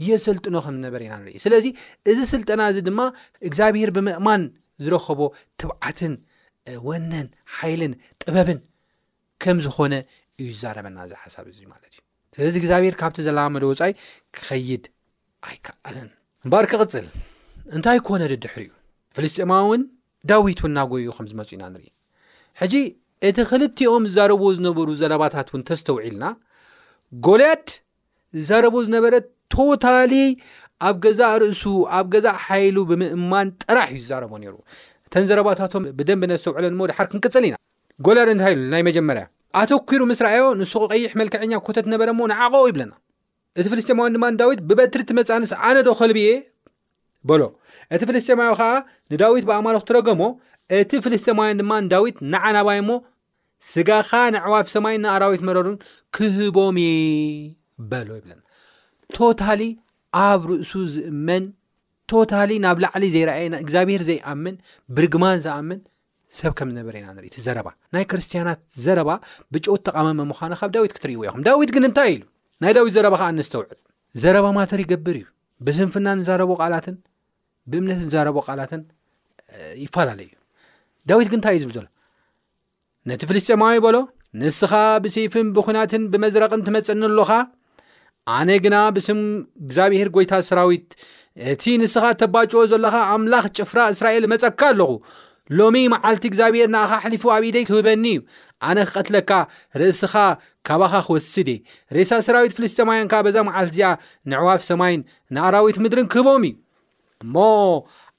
የሰልጥኖ 0.09 0.55
ከም 0.65 0.75
ዝነበረ 0.79 1.01
ኢና 1.07 1.15
ንርኢ 1.23 1.35
ስለዚ 1.45 1.65
እዚ 2.11 2.19
ስልጠና 2.33 2.61
እዚ 2.73 2.77
ድማ 2.89 3.01
እግዚኣብሄር 3.49 3.91
ብምእማን 3.97 4.43
ዝረከቦ 4.85 5.21
ትብዓትን 5.61 6.13
ወነን 6.89 7.27
ሓይልን 7.57 7.93
ጥበብን 8.21 8.59
ከም 9.43 9.57
ዝኮነ 9.65 9.95
እዩ 10.41 10.49
ዛረበና 10.61 10.97
እዚ 11.07 11.13
ሓሳብ 11.23 11.45
እዙ 11.53 11.59
ማለት 11.73 11.87
እዩ 11.93 11.99
ስለዚ 12.37 12.55
እግዚኣብሄር 12.61 12.95
ካብቲ 13.01 13.17
ዘለማ 13.27 13.45
መዶ 13.55 13.63
ወፃይ 13.73 13.93
ክኸይድ 14.35 14.83
ኣይከኣለን 15.47 16.09
እምበር 16.45 16.65
ክቕፅል 16.71 17.05
እንታይ 17.75 17.97
ኮነ 18.07 18.21
ድ 18.31 18.35
ድሕሪ 18.43 18.63
እዩ 18.67 18.71
ፍልስጢማ 19.17 19.53
እውን 19.65 19.81
ዳዊት 20.29 20.59
እውን 20.63 20.71
እናጎይኡ 20.73 21.09
ከም 21.17 21.25
ዝመፁ 21.31 21.49
ኢና 21.55 21.63
ንርኢ 21.73 21.85
ሕጂ 22.61 22.73
እቲ 23.27 23.37
ክልቲኦም 23.49 24.03
ዛረብዎ 24.15 24.47
ዝነበሩ 24.57 24.87
ዘለባታት 25.01 25.47
እውን 25.51 25.63
ተስተውዒልና 25.69 26.23
ጎልያድ 27.27 27.67
ዛረቦ 28.49 28.75
ዝነበረ 28.87 29.13
ቶታሊ 29.53 30.13
ኣብ 30.87 30.97
ገዛእ 31.05 31.35
ርእሱ 31.41 31.63
ኣብ 31.97 32.07
ገዛእ 32.13 32.37
ሓይሉ 32.45 32.75
ብምእማን 32.89 33.47
ጥራሕ 33.63 33.87
እዩ 33.93 33.99
ዝዛረቦ 34.03 34.31
ነይሩ 34.43 34.55
እተን 35.07 35.25
ዘረባታቶም 35.29 35.83
ብደንብ 35.99 36.23
ነዝተውዕለን 36.31 36.73
ሞ 36.79 36.87
ድሓር 36.91 37.07
ክንቅፅል 37.11 37.45
ኢና 37.49 37.55
ጎልያድ 38.07 38.29
እንታ 38.33 38.45
ኢሉ 38.53 38.61
ናይ 38.73 38.83
መጀመርያ 38.89 39.23
ኣተኪሩ 39.61 40.01
ምስ 40.11 40.19
ረኣዮ 40.27 40.43
ንሱ 40.61 40.73
ክቐይሕ 40.83 41.11
መልክዕኛ 41.21 41.53
ኮተት 41.67 41.87
ነበረ 41.93 42.09
ሞ 42.19 42.27
ንዓቀኡ 42.33 42.61
ይብለና 42.69 42.91
እቲ 43.59 43.65
ፍልስቴማውያን 43.71 44.13
ድማ 44.15 44.25
ንዳዊት 44.33 44.59
ብበትሪ 44.67 45.01
ቲ 45.07 45.13
መፃንስ 45.17 45.51
ኣነ 45.69 45.75
ዶ 45.87 45.93
ከልብ 45.99 46.17
እየ 46.21 46.29
በሎ 47.29 47.41
እቲ 47.95 48.01
ፍልስተማያ 48.09 48.51
ከዓ 48.59 48.69
ንዳዊት 49.13 49.43
ብኣማልክ 49.49 49.83
ትረገሞ 49.89 50.21
እቲ 50.77 50.91
ፍልስቴማውያን 51.05 51.59
ድማ 51.61 51.73
ዳዊት 51.93 52.17
ንዓናባይ 52.33 52.79
ሞ 52.89 52.93
ስጋኻ 53.71 54.11
ንዕዋፍ 54.35 54.67
ሰማይን 54.75 55.01
ናኣራዊት 55.05 55.41
መረሩን 55.47 55.77
ክህቦም 56.15 56.77
እዩ 56.85 57.43
በሎ 57.89 58.09
ይብለና 58.19 58.41
ቶታሊ 59.17 59.61
ኣብ 60.27 60.41
ርእሱ 60.51 60.71
ዝእመን 60.93 61.43
ቶታሊ 62.11 62.51
ናብ 62.65 62.77
ላዕሊ 62.85 63.05
ዘይርኣየና 63.17 63.55
እግዚኣብሄር 63.65 64.03
ዘይኣምን 64.11 64.55
ብርግማን 64.97 65.39
ዝኣምን 65.45 65.79
ሰብ 66.37 66.51
ከም 66.57 66.67
ዝነበረ 66.73 66.95
ኢና 67.01 67.07
ንርኢቲ 67.17 67.35
ዘረባ 67.47 67.67
ናይ 67.95 68.03
ክርስትያናት 68.11 68.61
ዘረባ 68.85 69.09
ብጨወት 69.53 69.83
ተቃመመ 69.89 70.21
ምዃኑ 70.31 70.51
ካብ 70.61 70.71
ዳዊት 70.77 70.93
ክትርእይዎኢኹም 70.97 71.43
ዳዊት 71.47 71.69
ግን 71.75 71.85
እንታይ 71.89 72.09
ኢሉ 72.15 72.23
ናይ 72.63 72.73
ዳዊት 72.77 72.93
ዘረባከ 72.95 73.21
ኣነስተውዕል 73.31 73.77
ዘረባ 74.21 74.45
ማተር 74.55 74.79
ይገብር 74.83 75.15
እዩ 75.19 75.25
ብስንፍና 75.65 76.07
እንዛረቦ 76.17 76.51
ቃላትን 76.61 76.95
ብእምነት 77.71 78.01
ዛረቦ 78.13 78.37
ቃላትን 78.47 78.81
ይፋላለዩ 79.83 80.27
እዩ 80.33 80.37
ዳዊት 81.09 81.27
ግን 81.33 81.39
ንታይ 81.41 81.55
እዩ 81.57 81.61
ዝብል 81.63 81.75
ዘሎ 81.77 81.85
ነቲ 83.09 83.21
ፍልስጥማ 83.29 83.63
ይበሎ 83.77 83.97
ንስኻ 84.41 84.73
ብሰይፍን 85.03 85.47
ብኩናትን 85.57 86.03
ብመዝረቕን 86.13 86.63
ትመፀኒኣሎኻ 86.67 87.31
ኣነ 88.37 88.49
ግና 88.63 88.75
ብስም 88.95 89.21
እግዚኣብሄር 89.63 90.09
ጎይታ 90.15 90.33
ሰራዊት 90.49 90.89
እቲ 91.51 91.63
ንስኻ 91.81 92.03
ተባጭዎ 92.21 92.61
ዘለኻ 92.73 92.95
ኣምላኽ 93.15 93.45
ጭፍራ 93.57 93.79
እስራኤል 93.93 94.25
መፀካ 94.33 94.59
ኣለኹ 94.73 94.91
ሎሚ 95.57 95.75
መዓልቲ 95.93 96.23
እግዚኣብሄር 96.29 96.67
ንኣኻ 96.73 96.91
ሕሊፉ 97.03 97.23
ኣብ 97.35 97.43
ኢደይ 97.47 97.63
ክህበኒ 97.69 98.03
እዩ 98.15 98.19
ኣነ 98.69 98.77
ክቀትለካ 98.87 99.31
ርእስኻ 99.81 100.13
ካባኻ 100.67 100.93
ክወስድእ 101.05 101.59
ርእሳ 101.95 102.11
ሰራዊት 102.25 102.53
ፍልስጢማያንካ 102.57 103.13
በዛ 103.25 103.37
መዓልቲ 103.47 103.71
እዚኣ 103.75 103.89
ንዕዋፍ 104.31 104.61
ሰማይን 104.69 105.01
ንኣራዊት 105.35 105.77
ምድርን 105.83 106.07
ክህቦም 106.13 106.43
እዩ 106.49 106.55
እሞ 107.25 107.35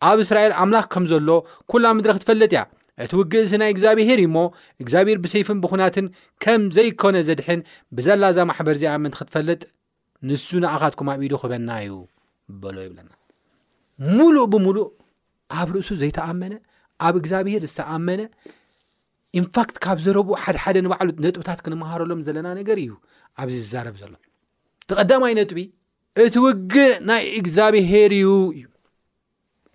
ኣብ 0.09 0.19
እስራኤል 0.25 0.53
ኣምላኽ 0.63 0.87
ከም 0.95 1.05
ዘሎ 1.11 1.29
ኩላ 1.73 1.85
ምድሪ 1.97 2.11
ክትፈለጥ 2.17 2.53
እያ 2.55 2.61
እቲ 3.05 3.13
ውግእእስ 3.21 3.53
ናይ 3.63 3.71
እግዚኣብሄር 3.75 4.19
እዩ 4.23 4.27
እሞ 4.31 4.39
እግዚኣብሔር 4.83 5.19
ብሰይፍን 5.25 5.59
ብኹናትን 5.65 6.07
ከም 6.47 6.63
ዘይኮነ 6.77 7.17
ዘድሕን 7.29 7.61
ብዘላዛ 7.99 8.39
ማሕበር 8.51 8.75
እዚኣ 8.79 8.95
መንት 9.05 9.15
ክትፈለጥ 9.21 9.63
ንሱ 10.31 10.47
ንኣኻትኩም 10.65 11.09
ኣብ 11.15 11.21
ኢዶ 11.27 11.35
ክበና 11.43 11.71
እዩ 11.85 11.93
በሎ 12.63 12.77
ይብለና 12.87 13.09
ሙሉእ 14.17 14.47
ብሙሉእ 14.55 14.89
ኣብ 15.61 15.69
ርእሱ 15.75 15.91
ዘይተኣመነ 16.03 16.53
ኣብ 17.07 17.15
እግዚኣብሄር 17.21 17.63
ዝተኣመነ 17.73 18.21
ኢንፋክት 19.41 19.77
ካብ 19.85 19.99
ዘረብኡ 20.05 20.35
ሓደሓደ 20.45 20.77
ንባዕሉ 20.85 21.09
ነጥብታት 21.27 21.61
ክንምሃረሎም 21.65 22.21
ዘለና 22.27 22.49
ነገር 22.61 22.77
እዩ 22.85 22.93
ኣብዚ 23.43 23.57
ዝዛረብ 23.65 23.97
ዘሎ 24.03 24.13
ብቐዳማይ 24.91 25.33
ነጥቢ 25.41 25.59
እቲ 26.25 26.35
ውግእ 26.47 26.93
ናይ 27.11 27.23
እግዚኣብሄር 27.41 28.13
እዩ 28.19 28.29
እዩ 28.55 28.65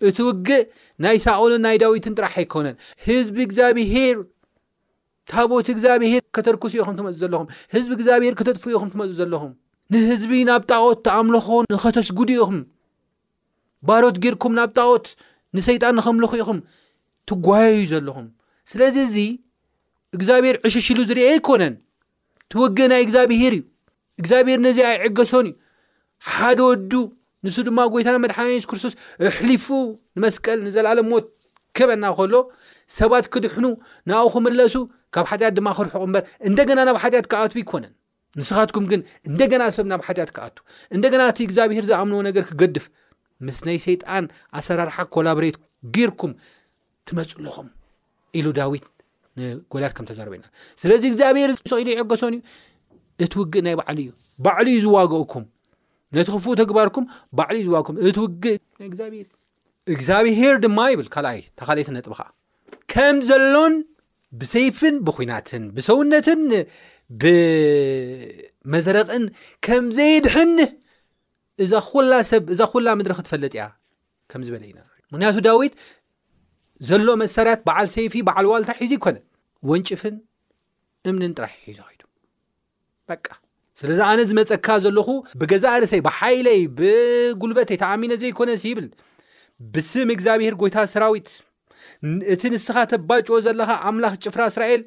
እቲ 0.08 0.18
ውግእ 0.28 0.62
ናይ 1.04 1.16
ሳኦልን 1.24 1.62
ናይ 1.66 1.76
ዳዊትን 1.82 2.14
ጥራሕ 2.18 2.34
ኣይኮነን 2.42 2.76
ህዝቢ 3.08 3.36
እግዚኣብሄር 3.48 4.16
ታቦቲ 5.30 5.68
እግዚኣብሔር 5.74 6.22
ከተርክስኡኹም 6.36 6.94
ትመፅ 6.98 7.14
ዘለኹም 7.22 7.46
ህዝቢ 7.74 7.90
እግዚኣብሔር 7.98 8.34
ክተጥፍኡ 8.40 8.72
ኹም 8.80 8.90
ትመፅፅ 8.92 9.14
ዘለኹም 9.20 9.52
ንህዝቢ 9.94 10.32
ናብ 10.50 10.62
ጣዖት 10.72 10.98
ተኣምልኾ 11.06 11.48
ንኸተስጉድ 11.74 12.30
ኢኹም 12.36 12.58
ባሮት 13.88 14.16
ጌርኩም 14.24 14.52
ናብ 14.58 14.70
ጣኦት 14.78 15.06
ንሰይጣን 15.56 15.94
ንኸምልኽኢኹም 15.98 16.58
ትጓየዩዩ 17.30 17.84
ዘለኹም 17.92 18.26
ስለዚ 18.70 18.96
እዚ 19.08 19.16
እግዚኣብሄር 20.16 20.56
ዕሽሽሉ 20.68 20.98
ዝርአ 21.10 21.22
ኣይኮነን 21.34 21.74
ትወግ 22.52 22.78
ናይ 22.92 23.00
እግዚኣብሄር 23.06 23.54
እዩ 23.58 23.62
እግዚኣብሄር 24.20 24.58
ነዚ 24.66 24.78
ኣይዕገሶን 24.90 25.46
እዩ 25.50 25.54
ሓደ 26.34 26.58
ወዱ 26.68 26.92
ንሱ 27.46 27.56
ድማ 27.68 27.78
ጎይታና 27.94 28.16
መድሓ 28.24 28.38
ስ 28.62 28.66
ክርስቶስ 28.70 28.94
ኣሕሊፉ 29.28 29.66
ንመስቀል 30.16 30.58
ንዘለኣለ 30.66 30.98
ሞት 31.10 31.26
ክበና 31.76 32.04
ከሎ 32.18 32.34
ሰባት 32.98 33.24
ክድሕኑ 33.32 33.66
ንኡ 34.08 34.20
ክምለሱ 34.34 34.74
ካብ 35.14 35.26
ሓጢኣት 35.30 35.54
ድማ 35.58 35.68
ክርሑቅ 35.78 35.96
እምበር 36.06 36.22
እንደገና 36.48 36.78
ናብ 36.88 36.96
ሓጢኣት 37.02 37.26
ክኣት 37.32 37.52
ኣይኮነን 37.58 37.92
ንስኻትኩም 38.38 38.84
ግን 38.92 39.00
እንደገና 39.28 39.62
ሰብ 39.76 39.86
ናብ 39.92 40.00
ሓጢኣት 40.06 40.30
ክኣቱ 40.36 40.56
እንደገና 40.96 41.20
እቲ 41.32 41.38
እግዚኣብሄር 41.48 41.84
ዝኣምንዎ 41.90 42.20
ነገር 42.28 42.44
ክገድፍ 42.50 42.86
ምስ 43.46 43.58
ናይ 43.66 43.78
ሰይጣን 43.86 44.24
ኣሰራርሓ 44.58 44.96
ኮላብሬት 45.14 45.56
ጌርኩም 45.96 46.32
ትመፁ 47.08 47.30
ኣለኹም 47.38 47.66
ኢሉ 48.38 48.46
ዳዊት 48.58 48.84
ንጎልያት 49.38 49.92
ከም 49.96 50.04
ተዘረበ 50.10 50.32
ኢና 50.38 50.44
ስለዚ 50.82 51.02
እግዚኣብሔር 51.10 51.50
ስኢሉ 51.70 51.88
ይዕገሶን 51.94 52.34
እዩ 52.36 52.40
እቲ 53.24 53.32
ውግእ 53.40 53.62
ናይ 53.66 53.74
ባዕሊ 53.80 53.98
እዩ 54.06 54.10
ባዕሊ 54.44 54.66
እዩ 54.76 54.80
ዝዋግእኩም 54.84 55.44
ነቲ 56.16 56.26
ክፉእ 56.34 56.54
ተግባርኩም 56.60 57.04
ባዕል 57.38 57.56
እዩ 57.60 57.64
ዝዋ 57.70 57.76
እውእ 58.24 58.56
እግዚኣብሄር 59.94 60.54
ድማ 60.64 60.78
ይብል 60.92 61.08
ካልኣይ 61.14 61.40
ተካልይቲ 61.58 61.88
ነጥብካ 61.96 62.20
ከም 62.92 63.16
ዘሎን 63.30 63.74
ብሰይፍን 64.40 64.94
ብኩናትን 65.06 65.62
ብሰውነትን 65.76 66.42
ብመዘረቕን 67.22 69.24
ከም 69.66 69.84
ዘይድሕኒ 69.98 70.58
እዛ 71.64 71.72
ላ 72.08 72.12
ሰብእዛ 72.30 72.60
ኩላ 72.72 72.86
ምድሪ 72.98 73.12
ክትፈለጥ 73.18 73.52
እያ 73.56 73.64
ከም 74.30 74.40
ዝበለ 74.46 74.62
ኢና 74.70 74.78
ምክንያቱ 75.12 75.36
ዳዊት 75.46 75.74
ዘሎ 76.88 77.08
መሳርያት 77.22 77.60
በዓል 77.68 77.86
ሰይፊ 77.96 78.14
በዓል 78.28 78.46
ዋልታ 78.52 78.70
ሒዩዘይኮነ 78.80 79.16
ወንጭፍን 79.70 80.16
እምንን 81.10 81.32
ጥራሕ 81.38 81.52
ሒዩ 81.66 81.74
ዘኸዱ 81.80 82.00
በቃ 83.10 83.26
ስለዚ 83.80 84.00
ኣነ 84.10 84.20
ዝመፀካ 84.30 84.66
ዘለኹ 84.84 85.08
ብገዛ 85.40 85.64
ርእሰይ 85.82 86.00
ብሓይለይ 86.06 86.60
ብጉልበተይ 86.78 87.78
ተኣሚነ 87.82 88.12
ዘይኮነስ 88.22 88.62
ይብል 88.68 88.86
ብስም 89.72 90.08
እግዚኣብሔር 90.14 90.54
ጎይታ 90.60 90.76
ሰራዊት 90.92 91.28
እቲ 92.34 92.42
ንስኻ 92.54 92.76
ተባጭዎ 92.92 93.36
ዘለኻ 93.46 93.70
ኣምላኽ 93.88 94.14
ጭፍራ 94.24 94.42
እስራኤል 94.52 94.82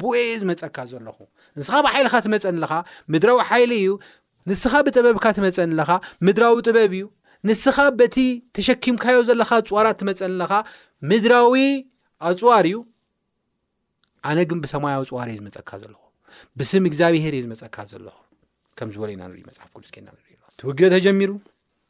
ብ 0.00 0.16
ዝመፀካ 0.40 0.76
ዘለኹ 0.92 1.18
ንስኻ 1.60 1.74
ብሓይልካ 1.86 2.14
ትመፀኒለኻ 2.26 2.72
ምድራዊ 3.12 3.38
ሓይሊ 3.50 3.72
እዩ 3.82 3.92
ንስኻ 4.50 4.74
ብጥበብካ 4.86 5.24
ትመፀኒለኻ 5.38 5.90
ምድራዊ 6.26 6.54
ጥበብ 6.66 6.92
እዩ 6.98 7.04
ንስኻ 7.48 7.78
በቲ 8.00 8.16
ተሸኪምካዮ 8.56 9.16
ዘለካ 9.28 9.50
ፅዋራት 9.68 9.96
እትመፀኒ 9.98 10.32
ለኻ 10.40 10.52
ምድራዊ 11.10 11.54
ኣፅዋር 12.28 12.64
እዩ 12.70 12.76
ኣነ 14.30 14.38
ግን 14.50 14.58
ብሰማያዊ 14.64 15.02
ፅዋር 15.10 15.28
እዩ 15.32 15.36
ዝመፀካ 15.40 15.70
ዘለኹ 15.82 16.00
ብስም 16.58 16.84
እግዚኣብሔር 16.90 17.34
እዩ 17.38 17.42
ዝመፀካ 17.46 17.76
ዘለኹ 17.92 18.16
ከምዝበሎ 18.78 19.08
ኢናመፅሓፍዱስና 19.14 20.06
ንኢ 20.16 20.30
ትውግ 20.60 20.80
ተጀሚሩ 20.94 21.30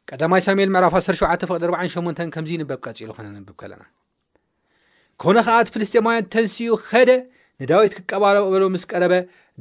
ቀዳማይ 0.09 0.41
ሳሙኤል 0.47 0.69
ምዕራፋ 0.75 0.95
ሰ7ቅዲ48 1.07 2.19
ከምዚ 2.35 2.51
ንበብ 2.61 2.79
ቀፂኢሉ 2.85 3.09
ኮነ 3.17 3.27
ንብብ 3.43 3.51
ከለና 3.61 3.83
ኮነ 5.21 5.37
ከዓ 5.47 5.57
ቲ 5.65 5.71
ፈልስጠማውያን 5.75 6.25
ተንስኡ 6.33 6.73
ከደ 6.89 7.09
ንዳዊት 7.61 7.93
ክቀባበሎ 7.97 8.63
ምስ 8.73 8.83
ቀረበ 8.91 9.13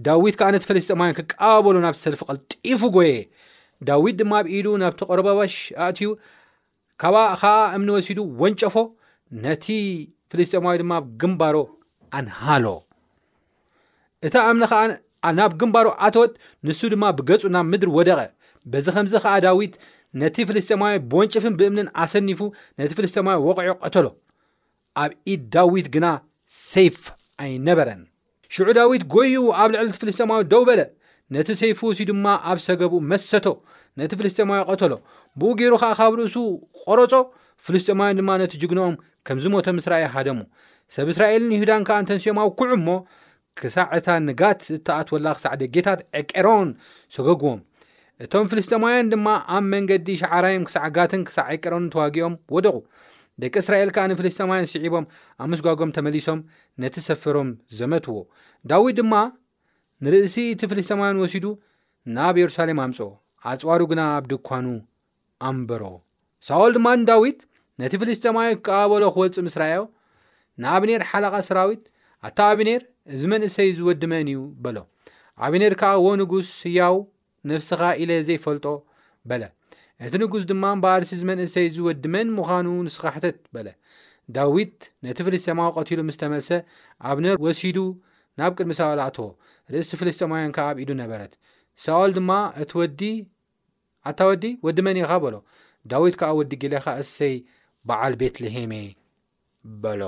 ዳዊት 0.07 0.35
ከዓ 0.41 0.49
ነቲ 0.55 0.65
ፈልስጠማውያን 0.71 1.17
ክቀባበሉ 1.19 1.77
ናብ 1.87 1.97
ሰልፍቀል 2.05 2.39
ጢፉ 2.67 2.81
ጎየ 2.97 3.11
ዳዊት 3.89 4.17
ድማ 4.21 4.33
ኣብኢዱ 4.43 4.67
ናብተቆርበባሽ 4.83 5.55
ኣእትዩ 5.87 6.09
ካብ 7.03 7.15
ከዓ 7.41 7.55
እምኒ 7.77 7.89
ወሲዱ 7.97 8.19
ወንጨፎ 8.43 8.75
ነቲ 9.45 9.65
ፍልስጠማዊ 10.33 10.75
ድማኣ 10.83 11.01
ግንባሮ 11.21 11.57
ኣነሃሎ 12.19 12.67
እታ 14.27 14.35
እምኒ 14.51 14.65
ከዓ 14.73 14.81
ናብ 15.39 15.53
ግንባሮ 15.61 15.87
ኣተወጥ 16.07 16.33
ንሱ 16.69 16.81
ድማ 16.93 17.05
ብገፁ 17.19 17.43
ናብ 17.55 17.67
ምድሪ 17.73 17.91
ወደቐ 17.99 18.21
በዚ 18.73 18.87
ከምዚ 18.95 19.15
ከዓ 19.25 19.35
ዳዊት 19.47 19.75
ነቲ 20.21 20.37
ፍልስጠማዊ 20.49 20.95
ብወንጨፍን 21.11 21.55
ብእምንን 21.59 21.87
ኣሰኒፉ 22.03 22.41
ነቲ 22.81 22.91
ፍልስጠማዮ 22.99 23.37
ወቕዒ 23.49 23.69
ቀተሎ 23.85 24.07
ኣብ 25.03 25.13
ኢድ 25.33 25.43
ዳዊት 25.55 25.87
ግና 25.95 26.07
ሴፍ 26.71 26.99
ኣይነበረን 27.45 28.03
ሽዑ 28.55 28.69
ዳዊት 28.79 29.03
ጎይዩ 29.15 29.37
ኣብ 29.61 29.69
ልዕሊ 29.75 29.89
እቲ 29.93 29.97
ፍልስጠማዮ 30.03 30.41
ደውበለ 30.53 30.81
ነቲ 31.35 31.49
ሰይፉወሲ 31.61 32.01
ድማ 32.09 32.27
ኣብ 32.51 32.59
ሰገብኡ 32.67 32.99
መሰቶ 33.11 33.47
ነቲ 33.99 34.11
ፍልስጠማያ 34.21 34.61
ቀተሎ 34.71 34.93
ብኡ 35.41 35.51
ገይሩ 35.59 35.73
ከዓ 35.83 35.91
ካብ 35.99 36.13
ርእሱ 36.19 36.35
ቆረፆ 36.81 37.13
ፍልስጠማውያን 37.67 38.19
ድማ 38.21 38.31
ነቲ 38.43 38.53
ጅግኖኦም 38.63 38.95
ከምዝሞቶም 39.27 39.77
እስራእ 39.83 40.05
ሓደሙ 40.15 40.39
ሰብ 40.95 41.09
እስራኤልን 41.13 41.53
ይሁዳን 41.57 41.83
ከዓ 41.89 41.97
እንተንሲዮም 42.03 42.39
ኣብ 42.45 42.51
ኩዑ 42.59 42.71
እሞ 42.79 42.89
ክሳዕ 43.61 43.87
እታ 44.01 44.09
ንጋት 44.27 44.63
እተኣትወላ 44.77 45.27
ክሳዕ 45.39 45.53
ደጌታት 45.63 46.01
ዕቀሮን 46.21 46.69
ሰገግዎም 47.17 47.61
እቶም 48.25 48.47
ፍልስጠማውያን 48.53 49.11
ድማ 49.13 49.29
ኣብ 49.57 49.65
መንገዲ 49.75 50.09
ሻዓራዮም 50.23 50.65
ክሳዕ 50.69 50.87
ጋትን 50.97 51.23
ክሳዕ 51.29 51.47
ዕቀሮን 51.59 51.87
ተዋጊኦም 51.95 52.35
ወደቁ 52.57 52.77
ደቂ 53.43 53.55
እስራኤል 53.65 53.91
ከዓ 53.97 54.05
ንፍልስጠማውያን 54.13 54.67
ስዒቦም 54.75 55.07
ኣብ 55.43 55.49
ምስጓጎም 55.53 55.93
ተመሊሶም 55.99 56.41
ነቲ 56.85 56.97
ሰፈሮም 57.09 57.49
ዘመትዎ 57.81 58.17
ዳዊድ 58.73 58.97
ድማ 59.01 59.15
ንርእሲ 60.05 60.37
እቲ 60.53 60.63
ፍልስጠማዮን 60.71 61.19
ወሲዱ 61.23 61.45
ናብ 62.15 62.37
የሩሳሌም 62.39 62.79
ኣምፅ 62.85 62.99
ኣፅዋሩ 63.51 63.83
ግና 63.91 64.01
ኣብ 64.15 64.25
ድኳኑ 64.31 64.65
ኣንበሮ 65.49 65.83
ሳኦል 66.47 66.73
ድማ 66.77 66.89
ዳዊት 67.11 67.41
ነቲ 67.83 67.93
ፍልስጠማዮ 68.03 68.49
ክቀባበሎ 68.61 69.05
ክወልፅ 69.15 69.37
ምስራኤዮ 69.49 69.83
ንኣብኔር 70.63 71.03
ሓለቓ 71.11 71.35
ሰራዊት 71.51 71.83
ኣታ 72.29 72.39
ኣብኔር 72.55 72.83
እዚ 73.15 73.23
መንእሰይ 73.33 73.69
ዝወድመን 73.79 74.27
እዩ 74.33 74.41
በሎ 74.65 74.77
ኣብ 75.45 75.53
ኔር 75.63 75.73
ከዓ 75.83 75.93
ወ 76.07 76.11
ንጉስ 76.21 76.51
ህያው 76.69 76.97
ነፍስኻ 77.51 77.81
ኢለ 78.03 78.11
ዘይፈልጦ 78.27 78.67
በለ 79.31 79.43
እቲ 80.07 80.13
ንጉስ 80.23 80.45
ድማ 80.51 80.65
ባኣርሲ 80.83 81.11
እዝ 81.17 81.23
መንእሰይ 81.31 81.67
ዝወድመን 81.77 82.29
ምዃኑ 82.39 82.67
ንስኻሕተት 82.87 83.39
በለ 83.57 83.69
ዳዊት 84.37 84.77
ነቲ 85.07 85.19
ፍልስጠማዊ 85.29 85.71
ቀትሉ 85.79 86.01
ምስተመሰ 86.11 86.49
ኣብኔር 87.11 87.37
ወሲዱ 87.47 87.79
ናብ 88.41 88.53
ቅድሚ 88.59 88.73
ሳኦል 88.79 89.01
ኣቶ 89.09 89.19
ርእሲቲ 89.73 89.93
ፍልስጢማውያን 90.01 90.53
ከ 90.57 90.59
ኣብ 90.69 90.77
ኢዱ 90.83 90.91
ነበረት 91.03 91.33
ሳኦል 91.85 92.11
ድማ 92.19 92.31
እቲ 92.63 92.71
ወዲ 92.81 93.01
ኣታ 94.11 94.21
ወዲ 94.31 94.45
ወዲ 94.67 94.79
መን 94.87 94.97
ኢኻ 95.03 95.11
በሎ 95.25 95.35
ዳዊት 95.91 96.15
ከዓ 96.21 96.31
ወዲ 96.39 96.53
ጌልኻ 96.63 96.87
እሰይ 97.03 97.35
በዓል 97.89 98.15
ቤትልሄሜ 98.21 98.73
በሎ 99.83 100.03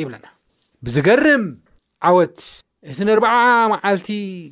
ይብለና 0.00 0.26
ብዝገርም 0.86 1.44
ዓወት 2.10 2.38
እቲ 2.90 2.98
ንርበዓ 3.08 3.34
መዓልቲ 3.74 4.08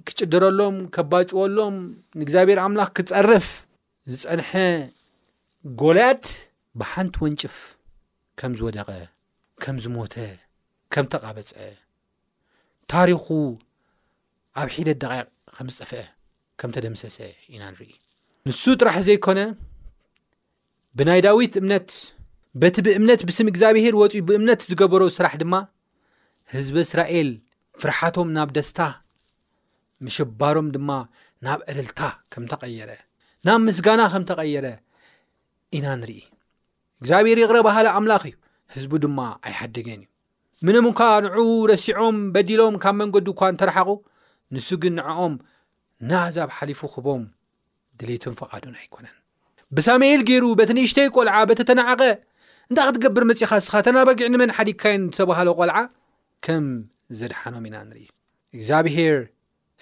ክጭደረሎም 0.09 0.77
ከባጭወሎም 0.95 1.77
ንእግዚኣብሔር 2.21 2.59
ኣምላኽ 2.67 2.91
ክጸርፍ 2.99 3.47
ዝፀንሐ 4.13 4.51
ጎልያት 5.81 6.27
ብሓንቲ 6.81 7.17
ወንጭፍ 7.27 7.57
ከም 8.41 8.53
ዝወደቐ 8.61 8.91
ከም 9.63 9.77
ዝሞተ 9.85 10.15
ከም 10.93 11.07
ተቓበፀ 11.13 11.57
ታሪኹ 12.93 13.25
ኣብ 14.61 14.69
ሒደ 14.75 14.89
ደቃ 15.03 15.13
ከም 15.57 15.69
ዝፀፍአ 15.77 16.05
ከም 16.61 16.71
ተደምሰሰ 16.77 17.17
ኢና 17.55 17.63
ንርኢ 17.73 17.91
ንሱ 18.49 18.63
ጥራሕ 18.81 18.97
ዘይኮነ 19.09 19.41
ብናይ 20.97 21.21
ዳዊት 21.27 21.55
እምነት 21.61 21.89
በቲ 22.61 22.77
ብእምነት 22.87 23.21
ብስም 23.29 23.49
እግዚኣብሄር 23.53 23.95
ወፅ 24.01 24.15
ብእምነት 24.29 24.61
ዝገበሮ 24.71 25.03
ስራሕ 25.17 25.35
ድማ 25.43 25.55
ህዝቢ 26.55 26.77
እስራኤል 26.87 27.29
ፍርሓቶም 27.81 28.29
ናብ 28.37 28.49
ደስታ 28.57 28.81
ምሽባሮም 30.05 30.69
ድማ 30.77 30.91
ናብ 31.47 31.61
ዕድልታ 31.71 32.01
ከም 32.33 32.45
ተቀየረ 32.53 32.91
ናብ 33.47 33.61
ምስጋና 33.69 34.01
ከም 34.13 34.23
ተቀየረ 34.31 34.67
ኢና 35.79 35.87
ንርኢ 36.03 36.21
እግዚኣብሄር 37.01 37.39
ይቕረ 37.43 37.59
ባህለ 37.69 37.87
ኣምላኽ 37.99 38.25
እዩ 38.31 38.37
ህዝቡ 38.75 38.93
ድማ 39.05 39.21
ኣይሓደገን 39.49 40.01
እዩ 40.05 40.09
ምኖምካ 40.67 41.01
ንዑ 41.25 41.43
ረሲዖም 41.71 42.17
በዲሎም 42.35 42.77
ካብ 42.83 42.95
መንገዱ 43.01 43.27
እኳ 43.35 43.41
እንተረሓቑ 43.53 43.91
ንሱ 44.55 44.69
ግን 44.83 44.95
ንዕኦም 44.99 45.35
ናዛብ 46.11 46.51
ሓሊፉ 46.57 46.81
ክህቦም 46.93 47.23
ድሌቱም 48.01 48.35
ፍቓዱን 48.41 48.75
ኣይኮነን 48.81 49.15
ብሳሙኤል 49.77 50.21
ገይሩ 50.29 50.45
በተ 50.61 50.71
ንእሽተይ 50.79 51.09
ቈልዓ 51.17 51.35
በተተነዓቐ 51.51 52.01
እንታይ 52.71 52.85
ክትገብር 52.89 53.25
መፅኻ 53.31 53.53
ስኻ 53.69 53.75
ተናባጊዕ 53.87 54.29
ንመን 54.35 54.53
ሓዲግካይን 54.59 55.03
ዝተባሃሎ 55.15 55.49
ቆልዓ 55.61 55.77
ከም 56.47 56.65
ዘድሓኖም 57.19 57.65
ኢና 57.69 57.77
ንርኢ 57.89 58.05
እግዚኣብሄር 58.57 59.19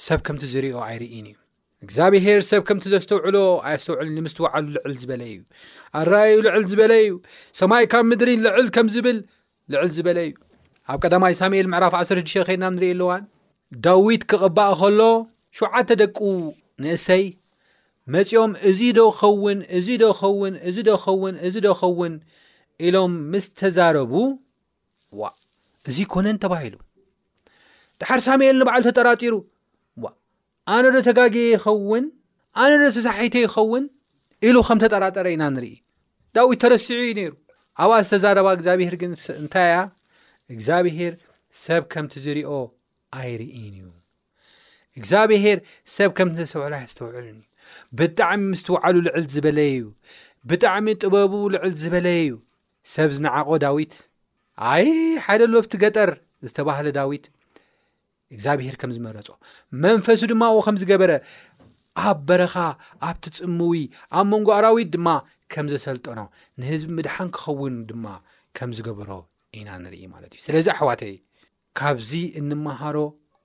ሰብ 0.07 0.21
ከምቲ 0.29 0.43
ዝርዮ 0.55 0.75
ኣይርኢን 0.89 1.27
እዩ 1.33 1.37
እግዚኣብሄር 1.85 2.41
ሰብ 2.51 2.63
ከምቲ 2.69 2.85
ዘስተውዕሎ 2.97 3.37
ኣኣስተውዕሉ 3.69 4.09
ንምስትዋዕሉ 4.19 4.65
ልዕል 4.77 4.95
ዝበለ 5.03 5.23
እዩ 5.35 5.41
ኣራኣዩ 6.03 6.37
ልዕል 6.49 6.65
ዝበለ 6.73 6.93
እዩ 7.07 7.15
ሰማይ 7.63 7.85
ካብ 7.95 8.05
ምድሪን 8.13 8.41
ልዕል 8.49 8.69
ከም 8.77 8.89
ዝብል 8.97 9.19
ልዕል 9.75 9.89
ዝበለ 9.99 10.19
እዩ 10.31 10.37
ኣብ 10.95 10.99
ቀዳማ 11.05 11.25
ሳሙኤል 11.39 11.69
ምዕራፍ 11.71 11.95
16 12.01 12.37
ከድና 12.49 12.65
ንሪኢ 12.75 12.91
ኣሉዋን 12.97 13.23
ዳዊት 13.85 14.23
ክቕባእ 14.31 14.73
ከሎ 14.81 15.01
7ዓተ 15.59 15.89
ደቁ 16.03 16.19
ንእሰይ 16.83 17.23
መፂኦም 18.15 18.53
እዚ 18.71 18.81
ዶ 18.99 19.05
ክኸውን 19.17 19.61
እዚ 19.79 19.89
ዶ 20.03 20.07
ኸውን 20.21 20.55
እዚ 20.69 20.77
ዶ 20.89 20.93
ኸውን 21.05 21.35
እዚ 21.47 21.55
ዶ 21.65 21.69
ኸውን 21.81 22.13
ኢሎም 22.87 23.15
ምስ 23.33 23.47
ተዛረቡ 23.61 24.13
ዋ 25.21 25.33
እዚ 25.91 25.99
ኮነን 26.13 26.39
ተባሂሉ 26.45 26.75
ድሓር 28.01 28.21
ሳሙኤል 28.29 28.57
ንበዓሉ 28.61 28.83
ተጠራጢሩ 28.91 29.35
ኣነ 30.75 30.85
ዶ 30.97 31.01
ተጋጊየ 31.09 31.47
ይኸውን 31.55 32.05
ኣነ 32.63 32.71
ዶ 32.83 32.87
ተሳሒይቶ 32.99 33.35
ይኸውን 33.45 33.85
ኢሉ 34.47 34.57
ከም 34.69 34.79
ተጠራጠረ 34.85 35.27
ኢና 35.35 35.43
ንርኢ 35.57 35.75
ዳዊት 36.37 36.61
ተረሲዑ 36.63 37.01
ዩ 37.09 37.13
ነይሩ 37.21 37.33
ኣብኣ 37.83 37.97
ዝተዛረባ 38.07 38.47
እግዚኣብሄር 38.57 38.95
ግንእንታ 39.03 39.55
ያ 39.73 39.77
እግዚኣብሄር 40.55 41.13
ሰብ 41.65 41.83
ከምቲ 41.93 42.13
ዝርኦ 42.25 42.51
ኣይርኢን 43.21 43.75
እዩ 43.79 43.87
እግዚኣብሄር 44.99 45.59
ሰብ 45.97 46.11
ከምቲ 46.19 46.35
ዘተውዕሉ 46.51 46.75
ዝተውዕሉን 46.93 47.39
ዩ 47.41 47.45
ብጣዕሚ 47.99 48.41
ምስትውዕሉ 48.53 48.97
ልዕል 49.07 49.25
ዝበለየ 49.35 49.73
ዩ 49.81 49.85
ብጣዕሚ 50.51 50.87
ጥበቡ 51.03 51.33
ልዕል 51.55 51.73
ዝበለየ 51.83 52.21
ዩ 52.29 52.33
ሰብ 52.95 53.11
ዝነዓቆ 53.17 53.49
ዳዊት 53.65 53.95
ኣይ 54.73 54.87
ሓደ 55.25 55.41
ሎፍቲ 55.55 55.73
ገጠር 55.83 56.11
ዝተባህለ 56.49 56.87
ዳዊት 56.99 57.25
እግዚኣብሄር 58.35 58.77
ከም 58.81 58.91
ዝመረፆ 58.97 59.29
መንፈሱ 59.85 60.21
ድማ 60.33 60.43
ዎ 60.57 60.61
ከም 60.67 60.77
ዝገበረ 60.83 61.13
ኣብ 62.09 62.19
በረኻ 62.29 62.55
ኣብቲ 63.09 63.25
ፅሙዊ 63.37 63.79
ኣብ 64.19 64.25
መንጓኣራዊት 64.33 64.89
ድማ 64.95 65.09
ከም 65.53 65.67
ዘሰልጠኖ 65.73 66.21
ንህዝቢ 66.61 66.91
ምድሓን 66.99 67.29
ክኸውን 67.37 67.75
ድማ 67.91 68.07
ከም 68.59 68.71
ዝገብሮ 68.79 69.11
ኢና 69.61 69.71
ንርኢ 69.83 70.03
ማለት 70.15 70.31
እዩ 70.35 70.41
ስለዚ 70.47 70.67
ኣሕዋትይ 70.75 71.15
ካብዚ 71.79 72.11
እንመሃሮ 72.41 72.97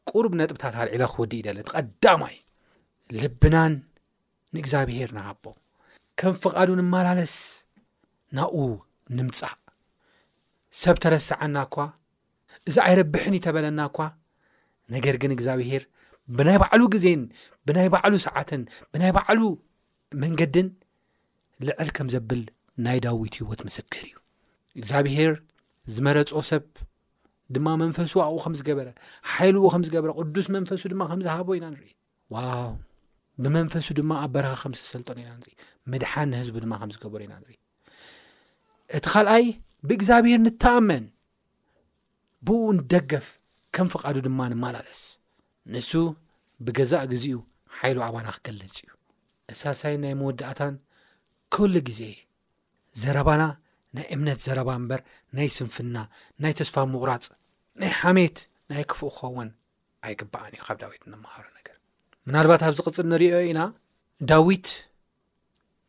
ቁርብ 0.10 0.34
ነጥብታት 0.40 0.74
ሃልዒሎ 0.80 1.04
ክውዲ 1.16 1.32
እኢደለ 1.38 1.58
ቀዳማይ 1.72 2.36
ልብናን 3.22 3.74
ንእግዚኣብሄር 4.56 5.10
ናሃቦ 5.18 5.44
ከም 6.22 6.34
ፍቓዱ 6.44 6.70
ንመላለስ 6.80 7.36
ናብኡ 8.38 8.58
ንምፃእ 9.18 9.56
ሰብ 10.82 10.96
ተረስዓና 11.04 11.56
እኳ 11.68 11.76
እዚ 12.70 12.76
ኣይረብሕን 12.88 13.36
እይተበለና 13.38 13.80
እኳ 13.90 14.00
ነገር 14.94 15.16
ግን 15.22 15.32
እግዚኣብሄር 15.36 15.84
ብናይ 16.38 16.58
ባዕሉ 16.62 16.82
ግዜን 16.96 17.22
ብናይ 17.68 17.88
ባዕሉ 17.94 18.14
ሰዓትን 18.28 18.62
ብናይ 18.94 19.12
ባዕሉ 19.18 19.42
መንገድን 20.24 20.68
ልዕል 21.68 21.90
ከም 21.98 22.08
ዘብል 22.14 22.42
ናይ 22.86 22.98
ዳዊት 23.06 23.34
ሂወት 23.40 23.62
ምስክር 23.68 24.04
እዩ 24.10 24.14
እግዚኣብሄር 24.80 25.32
ዝመረፆ 25.96 26.32
ሰብ 26.50 26.64
ድማ 27.56 27.68
መንፈሱ 27.82 28.12
ኣብኡ 28.26 28.38
ከም 28.44 28.54
ዝገበረ 28.60 28.88
ሓይልዎ 29.32 29.64
ከም 29.74 29.84
ዝገበረ 29.88 30.10
ቅዱስ 30.20 30.48
መንፈሱ 30.56 30.82
ድማ 30.94 31.02
ከምዝሃቦ 31.10 31.48
ኢና 31.58 31.66
ንርኢ 31.74 31.90
ዋው 32.36 32.72
ብመንፈሱ 33.44 33.88
ድማ 34.00 34.12
ኣብ 34.24 34.32
በረኻ 34.36 34.54
ከም 34.64 34.74
ዝተሰልጠን 34.78 35.18
ኢና 35.24 35.32
ንርኢ 35.40 35.54
ምድሓን 35.92 36.28
ንህዝቡ 36.34 36.56
ድማ 36.66 36.74
ከም 36.82 36.90
ዝገበሩ 36.96 37.22
ኢና 37.28 37.34
ንሪኢ 37.42 37.58
እቲ 38.98 39.06
ካልኣይ 39.14 39.46
ብእግዚኣብሄር 39.90 40.40
ንተኣመን 40.46 41.06
ብኡ 42.48 42.60
ንደገፍ 42.78 43.28
ከም 43.78 43.88
ፍቃዱ 43.94 44.16
ድማ 44.28 44.40
ንማላለስ 44.54 45.02
ንሱ 45.74 45.92
ብገዛእ 46.66 47.06
ግዚኡ 47.14 47.38
ሓይሉ 47.80 47.98
ኣባና 48.08 48.28
ክገልፅ 48.36 48.72
እዩ 48.86 48.92
ንሳሳይ 49.54 49.96
ናይ 50.04 50.14
መወዳእታን 50.22 50.76
ክሉ 51.56 51.74
ግዜ 51.90 52.02
ዘረባና 53.02 53.42
ናይ 53.98 54.06
እምነት 54.16 54.40
ዘረባ 54.46 54.70
እምበር 54.80 55.02
ናይ 55.38 55.48
ስንፍና 55.58 55.98
ናይ 56.44 56.54
ተስፋ 56.60 56.76
ምቑራፅ 56.92 57.26
ናይ 57.82 57.92
ሓሜት 58.02 58.38
ናይ 58.72 58.84
ክፉእ 58.92 59.12
ክኸውን 59.16 59.50
ኣይግባኣን 60.06 60.54
እዩ 60.56 60.62
ካብ 60.68 60.78
ዳዊት 60.84 61.02
ንምሃሮ 61.14 61.46
ነገር 61.58 61.76
ምናልባት 62.28 62.62
ኣብ 62.68 62.74
ዚቅፅል 62.78 63.06
ንሪኦ 63.14 63.40
ኢና 63.50 63.62
ዳዊት 64.32 64.68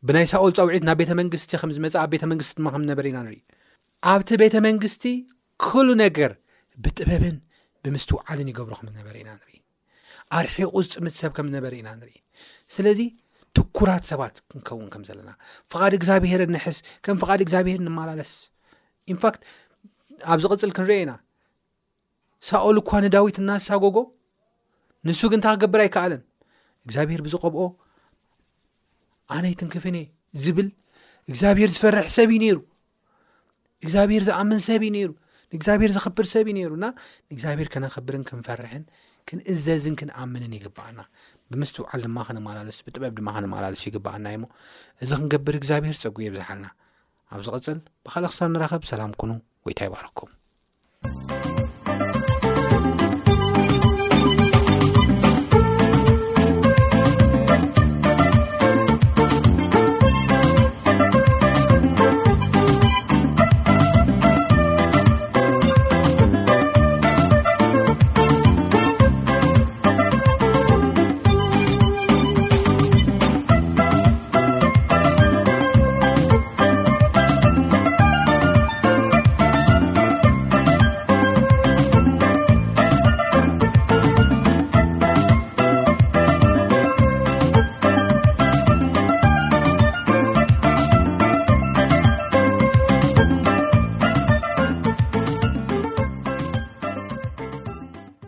ብናይ 0.07 0.25
ሳኦል 0.31 0.53
ፀውዒት 0.57 0.83
ናብ 0.87 0.97
ቤተ 1.01 1.11
መንግስቲ 1.21 1.49
ከም 1.61 1.71
ዝመፅ 1.75 1.93
ኣብ 2.03 2.09
ቤተ 2.13 2.23
መንግስቲ 2.31 2.53
ድማ 2.59 2.67
ከምዝነበረ 2.75 3.05
ኢና 3.11 3.19
ንርኢ 3.27 3.39
ኣብቲ 4.11 4.29
ቤተ 4.43 4.55
መንግስቲ 4.67 5.03
ክሉ 5.65 5.87
ነገር 6.03 6.31
ብጥበብን 6.85 7.37
ብምስትወዓልን 7.85 8.49
ይገብሮ 8.51 8.73
ከምዝነበረ 8.79 9.15
ኢና 9.23 9.29
ንርኢ 9.39 9.57
ኣርሒቑ 10.39 10.73
ዝጥምት 10.85 11.15
ሰብ 11.21 11.31
ከምዝነበረ 11.37 11.73
ኢና 11.81 11.89
ንርኢ 11.99 12.17
ስለዚ 12.75 12.99
ትኩራት 13.57 14.03
ሰባት 14.11 14.35
ክንከውን 14.51 14.87
ከም 14.93 15.03
ዘለና 15.09 15.29
ፍቓድ 15.71 15.93
እግዚኣብሄር 15.99 16.41
ንሕስ 16.55 16.77
ከም 17.05 17.17
ፍቃድ 17.23 17.39
እግዚኣብሄር 17.45 17.79
ንመላለስ 17.87 18.31
እንፋክት 19.13 19.41
ኣብ 20.33 20.39
ዚቅፅል 20.43 20.71
ክንሪኦኢና 20.77 21.13
ሳኦል 22.49 22.77
እኳ 22.83 22.91
ንዳዊት 23.05 23.37
እናሳ 23.41 23.67
ጎጎ 23.83 23.97
ንሱ 25.07 25.21
ግ 25.31 25.33
እንታ 25.37 25.47
ክገብር 25.55 25.81
ኣይከኣለን 25.85 26.21
እግዚኣብሄር 26.85 27.21
ብዝቐብኦ 27.25 27.63
ኣነይትንክፍኔ 29.35 29.97
ዝብል 30.43 30.67
እግዚኣብሄር 31.31 31.69
ዝፈርሕ 31.75 32.07
ሰብዩ 32.17 32.37
ነይሩ 32.45 32.57
እግዚኣብሄር 33.85 34.23
ዝኣምን 34.27 34.59
ሰብ 34.69 34.81
ዩ 34.85 34.89
ነይሩ 34.97 35.11
ንእግዚኣብሄር 35.53 35.91
ዝኽብር 35.95 36.25
ሰብዩ 36.35 36.51
ነይሩና 36.57 36.85
ንእግዚኣብሄር 37.29 37.67
ከነኸብርን 37.73 38.23
ክንፈርሕን 38.29 38.83
ክንእዘዝን 39.29 39.95
ክንኣምንን 40.01 40.55
ይግበኣና 40.57 40.99
ብምስትውዓል 41.51 42.01
ድማ 42.07 42.17
ክንመላለስ 42.27 42.77
ብጥበብ 42.85 43.13
ድማ 43.19 43.29
ክንማላለስ 43.37 43.83
ይግበኣና 43.87 44.25
ዩሞ 44.35 44.45
እዚ 45.05 45.11
ክንገብር 45.21 45.57
እግዚኣብሄር 45.59 45.97
ፀጉ 46.03 46.17
የብዝሓልና 46.25 46.67
ኣብዚቕፅል 47.35 47.79
ብካልእ 48.05 48.31
ክሳ 48.33 48.41
ንረኸብ 48.55 48.83
ሰላም 48.93 49.13
ኩኑ 49.21 49.33
ወይ 49.67 49.75
ታ 49.79 49.89
ይባህርኩም 49.89 50.33